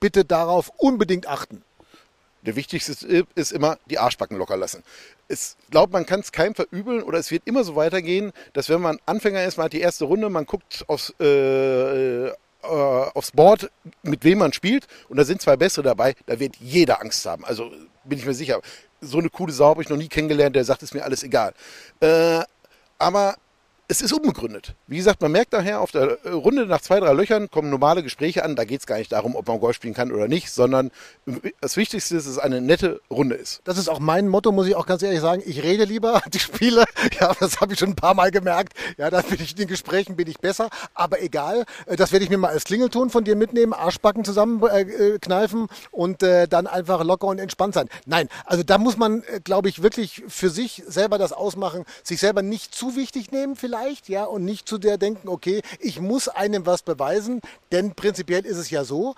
bitte 0.00 0.24
darauf 0.24 0.72
unbedingt 0.78 1.28
achten? 1.28 1.62
Der 2.42 2.56
wichtigste 2.56 2.92
ist- 2.92 3.02
ist 3.34 3.52
immer 3.52 3.78
die 3.86 3.98
Arschbacken 3.98 4.36
locker 4.36 4.56
lassen. 4.56 4.82
Ich 5.28 5.56
glaube, 5.70 5.92
man 5.92 6.06
kann 6.06 6.20
es 6.20 6.32
keinem 6.32 6.54
verübeln 6.54 7.02
oder 7.02 7.18
es 7.18 7.30
wird 7.30 7.42
immer 7.46 7.62
so 7.62 7.76
weitergehen, 7.76 8.32
dass 8.54 8.70
wenn 8.70 8.80
man 8.80 8.98
Anfänger 9.04 9.44
ist, 9.44 9.58
man 9.58 9.66
hat 9.66 9.74
die 9.74 9.80
erste 9.80 10.06
Runde, 10.06 10.30
man 10.30 10.46
guckt 10.46 10.84
aufs, 10.88 11.14
äh, 11.20 12.28
äh, 12.28 12.32
aufs 12.62 13.30
Board, 13.32 13.70
mit 14.02 14.24
wem 14.24 14.38
man 14.38 14.54
spielt 14.54 14.86
und 15.10 15.18
da 15.18 15.24
sind 15.24 15.42
zwei 15.42 15.56
bessere 15.56 15.84
dabei, 15.84 16.14
da 16.26 16.40
wird 16.40 16.56
jeder 16.56 17.02
Angst 17.02 17.26
haben. 17.26 17.44
Also 17.44 17.70
bin 18.04 18.18
ich 18.18 18.24
mir 18.24 18.34
sicher. 18.34 18.60
So 19.00 19.18
eine 19.18 19.28
coole 19.28 19.52
Sau 19.52 19.66
habe 19.66 19.82
ich 19.82 19.88
noch 19.90 19.96
nie 19.98 20.08
kennengelernt, 20.08 20.56
der 20.56 20.64
sagt, 20.64 20.82
ist 20.82 20.94
mir 20.94 21.04
alles 21.04 21.22
egal. 21.22 21.52
Äh, 22.00 22.40
aber 22.98 23.36
es 23.90 24.02
ist 24.02 24.12
unbegründet. 24.12 24.74
Wie 24.86 24.98
gesagt, 24.98 25.22
man 25.22 25.32
merkt 25.32 25.52
nachher 25.52 25.80
auf 25.80 25.90
der 25.90 26.18
äh, 26.22 26.28
Runde 26.28 26.66
nach 26.66 26.82
zwei, 26.82 27.00
drei 27.00 27.14
Löchern 27.14 27.50
kommen 27.50 27.70
normale 27.70 28.02
Gespräche 28.02 28.44
an. 28.44 28.54
Da 28.54 28.64
geht 28.64 28.80
es 28.80 28.86
gar 28.86 28.98
nicht 28.98 29.10
darum, 29.10 29.34
ob 29.34 29.48
man 29.48 29.58
Golf 29.60 29.76
spielen 29.76 29.94
kann 29.94 30.12
oder 30.12 30.28
nicht, 30.28 30.50
sondern 30.50 30.90
das 31.62 31.78
Wichtigste 31.78 32.16
ist, 32.16 32.26
dass 32.26 32.32
es 32.32 32.38
eine 32.38 32.60
nette 32.60 33.00
Runde 33.10 33.36
ist. 33.36 33.62
Das 33.64 33.78
ist 33.78 33.88
auch 33.88 33.98
mein 33.98 34.28
Motto, 34.28 34.52
muss 34.52 34.66
ich 34.66 34.76
auch 34.76 34.84
ganz 34.84 35.02
ehrlich 35.02 35.20
sagen. 35.20 35.42
Ich 35.46 35.62
rede 35.62 35.84
lieber, 35.84 36.20
die 36.32 36.38
Spiele, 36.38 36.84
ja, 37.18 37.34
das 37.40 37.62
habe 37.62 37.72
ich 37.72 37.78
schon 37.78 37.90
ein 37.90 37.96
paar 37.96 38.12
Mal 38.12 38.30
gemerkt. 38.30 38.74
Ja, 38.98 39.08
da 39.08 39.22
bin 39.22 39.40
ich 39.40 39.52
in 39.52 39.56
den 39.56 39.68
Gesprächen 39.68 40.16
bin 40.16 40.28
ich 40.28 40.38
besser. 40.38 40.68
Aber 40.92 41.22
egal, 41.22 41.64
äh, 41.86 41.96
das 41.96 42.12
werde 42.12 42.24
ich 42.24 42.30
mir 42.30 42.38
mal 42.38 42.50
als 42.50 42.64
Klingelton 42.64 43.08
von 43.08 43.24
dir 43.24 43.36
mitnehmen, 43.36 43.72
Arschbacken 43.72 44.22
zusammenkneifen 44.22 45.14
äh, 45.14 45.18
kneifen 45.18 45.68
und 45.92 46.22
äh, 46.22 46.46
dann 46.46 46.66
einfach 46.66 47.02
locker 47.04 47.28
und 47.28 47.38
entspannt 47.38 47.72
sein. 47.72 47.88
Nein, 48.04 48.28
also 48.44 48.62
da 48.62 48.76
muss 48.76 48.98
man, 48.98 49.22
äh, 49.22 49.40
glaube 49.42 49.70
ich, 49.70 49.82
wirklich 49.82 50.24
für 50.28 50.50
sich 50.50 50.82
selber 50.86 51.16
das 51.16 51.32
ausmachen, 51.32 51.84
sich 52.02 52.20
selber 52.20 52.42
nicht 52.42 52.74
zu 52.74 52.94
wichtig 52.94 53.32
nehmen 53.32 53.56
vielleicht, 53.56 53.77
ja, 54.08 54.24
und 54.24 54.44
nicht 54.44 54.68
zu 54.68 54.78
der 54.78 54.98
denken, 54.98 55.28
okay, 55.28 55.62
ich 55.80 56.00
muss 56.00 56.28
einem 56.28 56.66
was 56.66 56.82
beweisen, 56.82 57.40
denn 57.72 57.94
prinzipiell 57.94 58.44
ist 58.44 58.56
es 58.56 58.70
ja 58.70 58.84
so, 58.84 59.14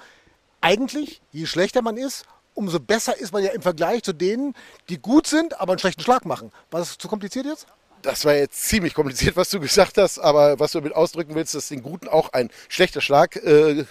eigentlich, 0.60 1.20
je 1.32 1.46
schlechter 1.46 1.82
man 1.82 1.96
ist, 1.96 2.24
umso 2.54 2.80
besser 2.80 3.16
ist 3.16 3.32
man 3.32 3.42
ja 3.42 3.50
im 3.50 3.62
Vergleich 3.62 4.02
zu 4.02 4.12
denen, 4.12 4.54
die 4.88 4.98
gut 4.98 5.26
sind, 5.26 5.60
aber 5.60 5.72
einen 5.72 5.78
schlechten 5.78 6.02
Schlag 6.02 6.24
machen. 6.24 6.52
War 6.70 6.80
das 6.80 6.98
zu 6.98 7.08
kompliziert 7.08 7.46
jetzt? 7.46 7.66
Das 8.02 8.24
war 8.24 8.34
jetzt 8.34 8.62
ziemlich 8.68 8.94
kompliziert, 8.94 9.36
was 9.36 9.50
du 9.50 9.60
gesagt 9.60 9.98
hast, 9.98 10.18
aber 10.18 10.58
was 10.58 10.72
du 10.72 10.78
damit 10.80 10.94
ausdrücken 10.94 11.34
willst, 11.34 11.54
dass 11.54 11.68
den 11.68 11.82
Guten 11.82 12.08
auch 12.08 12.32
ein 12.32 12.50
schlechter 12.68 13.00
Schlag 13.00 13.36
äh, 13.36 13.84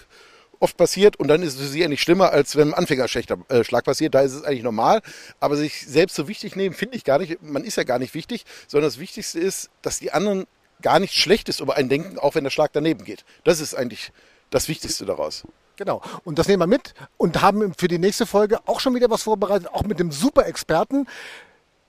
oft 0.60 0.76
passiert 0.76 1.16
und 1.16 1.28
dann 1.28 1.42
ist 1.42 1.58
es 1.58 1.72
sicher 1.72 1.88
nicht 1.88 2.02
schlimmer, 2.02 2.32
als 2.32 2.54
wenn 2.56 2.68
ein 2.68 2.74
Anfänger 2.74 3.08
schlechter 3.08 3.38
äh, 3.48 3.64
Schlag 3.64 3.84
passiert. 3.84 4.14
Da 4.14 4.20
ist 4.20 4.34
es 4.34 4.44
eigentlich 4.44 4.62
normal, 4.62 5.00
aber 5.40 5.56
sich 5.56 5.86
selbst 5.86 6.16
so 6.16 6.28
wichtig 6.28 6.56
nehmen, 6.56 6.74
finde 6.74 6.96
ich 6.96 7.04
gar 7.04 7.18
nicht. 7.18 7.42
Man 7.42 7.64
ist 7.64 7.76
ja 7.76 7.84
gar 7.84 7.98
nicht 7.98 8.14
wichtig, 8.14 8.44
sondern 8.68 8.88
das 8.88 8.98
Wichtigste 8.98 9.40
ist, 9.40 9.70
dass 9.82 9.98
die 9.98 10.12
anderen 10.12 10.46
gar 10.82 10.98
nichts 10.98 11.16
Schlechtes 11.16 11.60
über 11.60 11.76
einen 11.76 11.88
denken, 11.88 12.18
auch 12.18 12.34
wenn 12.34 12.44
der 12.44 12.50
Schlag 12.50 12.72
daneben 12.72 13.04
geht. 13.04 13.24
Das 13.44 13.60
ist 13.60 13.74
eigentlich 13.74 14.12
das 14.50 14.68
Wichtigste 14.68 15.06
daraus. 15.06 15.44
Genau. 15.76 16.02
Und 16.24 16.38
das 16.38 16.46
nehmen 16.46 16.60
wir 16.60 16.66
mit 16.66 16.94
und 17.16 17.40
haben 17.40 17.72
für 17.74 17.88
die 17.88 17.98
nächste 17.98 18.26
Folge 18.26 18.58
auch 18.66 18.80
schon 18.80 18.94
wieder 18.94 19.10
was 19.10 19.22
vorbereitet, 19.22 19.68
auch 19.72 19.82
mit 19.82 19.98
dem 19.98 20.12
Super-Experten. 20.12 21.06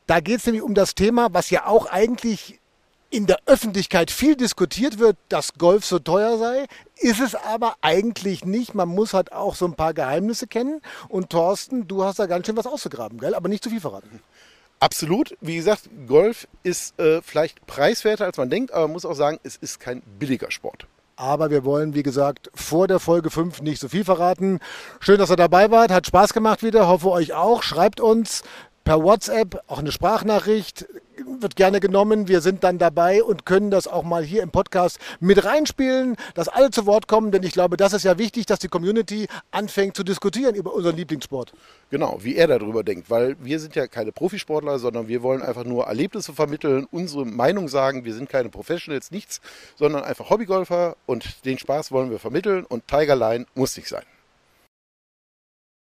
Da 0.07 0.19
geht 0.21 0.39
es 0.39 0.45
nämlich 0.45 0.63
um 0.63 0.73
das 0.73 0.95
Thema, 0.95 1.33
was 1.33 1.49
ja 1.49 1.65
auch 1.65 1.87
eigentlich 1.87 2.59
in 3.09 3.27
der 3.27 3.39
Öffentlichkeit 3.45 4.09
viel 4.09 4.37
diskutiert 4.37 4.97
wird, 4.97 5.17
dass 5.27 5.55
Golf 5.55 5.85
so 5.85 5.99
teuer 5.99 6.37
sei, 6.37 6.65
ist 6.95 7.19
es 7.19 7.35
aber 7.35 7.75
eigentlich 7.81 8.45
nicht. 8.45 8.73
Man 8.73 8.87
muss 8.87 9.13
halt 9.13 9.33
auch 9.33 9.55
so 9.55 9.65
ein 9.65 9.75
paar 9.75 9.93
Geheimnisse 9.93 10.47
kennen. 10.47 10.81
Und 11.09 11.29
Thorsten, 11.29 11.87
du 11.89 12.05
hast 12.05 12.19
da 12.19 12.25
ganz 12.25 12.45
schön 12.45 12.55
was 12.55 12.65
ausgegraben, 12.65 13.19
gell? 13.19 13.35
Aber 13.35 13.49
nicht 13.49 13.63
zu 13.63 13.69
viel 13.69 13.81
verraten. 13.81 14.21
Absolut. 14.81 15.37
Wie 15.41 15.55
gesagt, 15.55 15.89
Golf 16.07 16.47
ist 16.63 16.99
äh, 16.99 17.21
vielleicht 17.21 17.67
preiswerter, 17.67 18.25
als 18.25 18.37
man 18.37 18.49
denkt, 18.49 18.73
aber 18.73 18.87
man 18.87 18.93
muss 18.93 19.05
auch 19.05 19.13
sagen, 19.13 19.39
es 19.43 19.55
ist 19.55 19.79
kein 19.79 20.01
billiger 20.17 20.49
Sport. 20.49 20.87
Aber 21.15 21.51
wir 21.51 21.63
wollen, 21.63 21.93
wie 21.93 22.01
gesagt, 22.01 22.49
vor 22.55 22.87
der 22.87 22.99
Folge 22.99 23.29
5 23.29 23.61
nicht 23.61 23.79
so 23.79 23.89
viel 23.89 24.03
verraten. 24.03 24.59
Schön, 24.99 25.19
dass 25.19 25.29
ihr 25.29 25.35
dabei 25.35 25.69
wart. 25.69 25.91
Hat 25.91 26.07
Spaß 26.07 26.33
gemacht 26.33 26.63
wieder. 26.63 26.87
Hoffe 26.87 27.11
euch 27.11 27.33
auch. 27.33 27.61
Schreibt 27.61 27.99
uns 27.99 28.41
per 28.83 29.03
WhatsApp 29.03 29.63
auch 29.67 29.79
eine 29.79 29.91
Sprachnachricht. 29.91 30.87
Wird 31.39 31.55
gerne 31.55 31.79
genommen. 31.79 32.27
Wir 32.27 32.41
sind 32.41 32.63
dann 32.63 32.79
dabei 32.79 33.23
und 33.23 33.45
können 33.45 33.69
das 33.69 33.87
auch 33.87 34.03
mal 34.03 34.23
hier 34.23 34.41
im 34.41 34.49
Podcast 34.49 34.99
mit 35.19 35.43
reinspielen, 35.45 36.15
dass 36.33 36.47
alle 36.47 36.71
zu 36.71 36.85
Wort 36.87 37.07
kommen. 37.07 37.31
Denn 37.31 37.43
ich 37.43 37.51
glaube, 37.51 37.77
das 37.77 37.93
ist 37.93 38.03
ja 38.03 38.17
wichtig, 38.17 38.47
dass 38.47 38.59
die 38.59 38.69
Community 38.69 39.27
anfängt 39.51 39.95
zu 39.95 40.03
diskutieren 40.03 40.55
über 40.55 40.73
unseren 40.73 40.95
Lieblingssport. 40.95 41.53
Genau, 41.91 42.17
wie 42.21 42.35
er 42.35 42.47
darüber 42.47 42.83
denkt, 42.83 43.09
weil 43.09 43.35
wir 43.39 43.59
sind 43.59 43.75
ja 43.75 43.87
keine 43.87 44.11
Profisportler, 44.11 44.79
sondern 44.79 45.07
wir 45.07 45.21
wollen 45.21 45.43
einfach 45.43 45.63
nur 45.63 45.85
Erlebnisse 45.85 46.33
vermitteln, 46.33 46.87
unsere 46.91 47.25
Meinung 47.25 47.67
sagen. 47.67 48.03
Wir 48.03 48.15
sind 48.15 48.29
keine 48.29 48.49
Professionals, 48.49 49.11
nichts, 49.11 49.41
sondern 49.75 50.03
einfach 50.03 50.29
Hobbygolfer 50.29 50.95
und 51.05 51.45
den 51.45 51.59
Spaß 51.59 51.91
wollen 51.91 52.09
wir 52.09 52.19
vermitteln 52.19 52.65
und 52.65 52.87
Tiger 52.87 53.15
Line 53.15 53.45
muss 53.53 53.77
nicht 53.77 53.89
sein. 53.89 54.03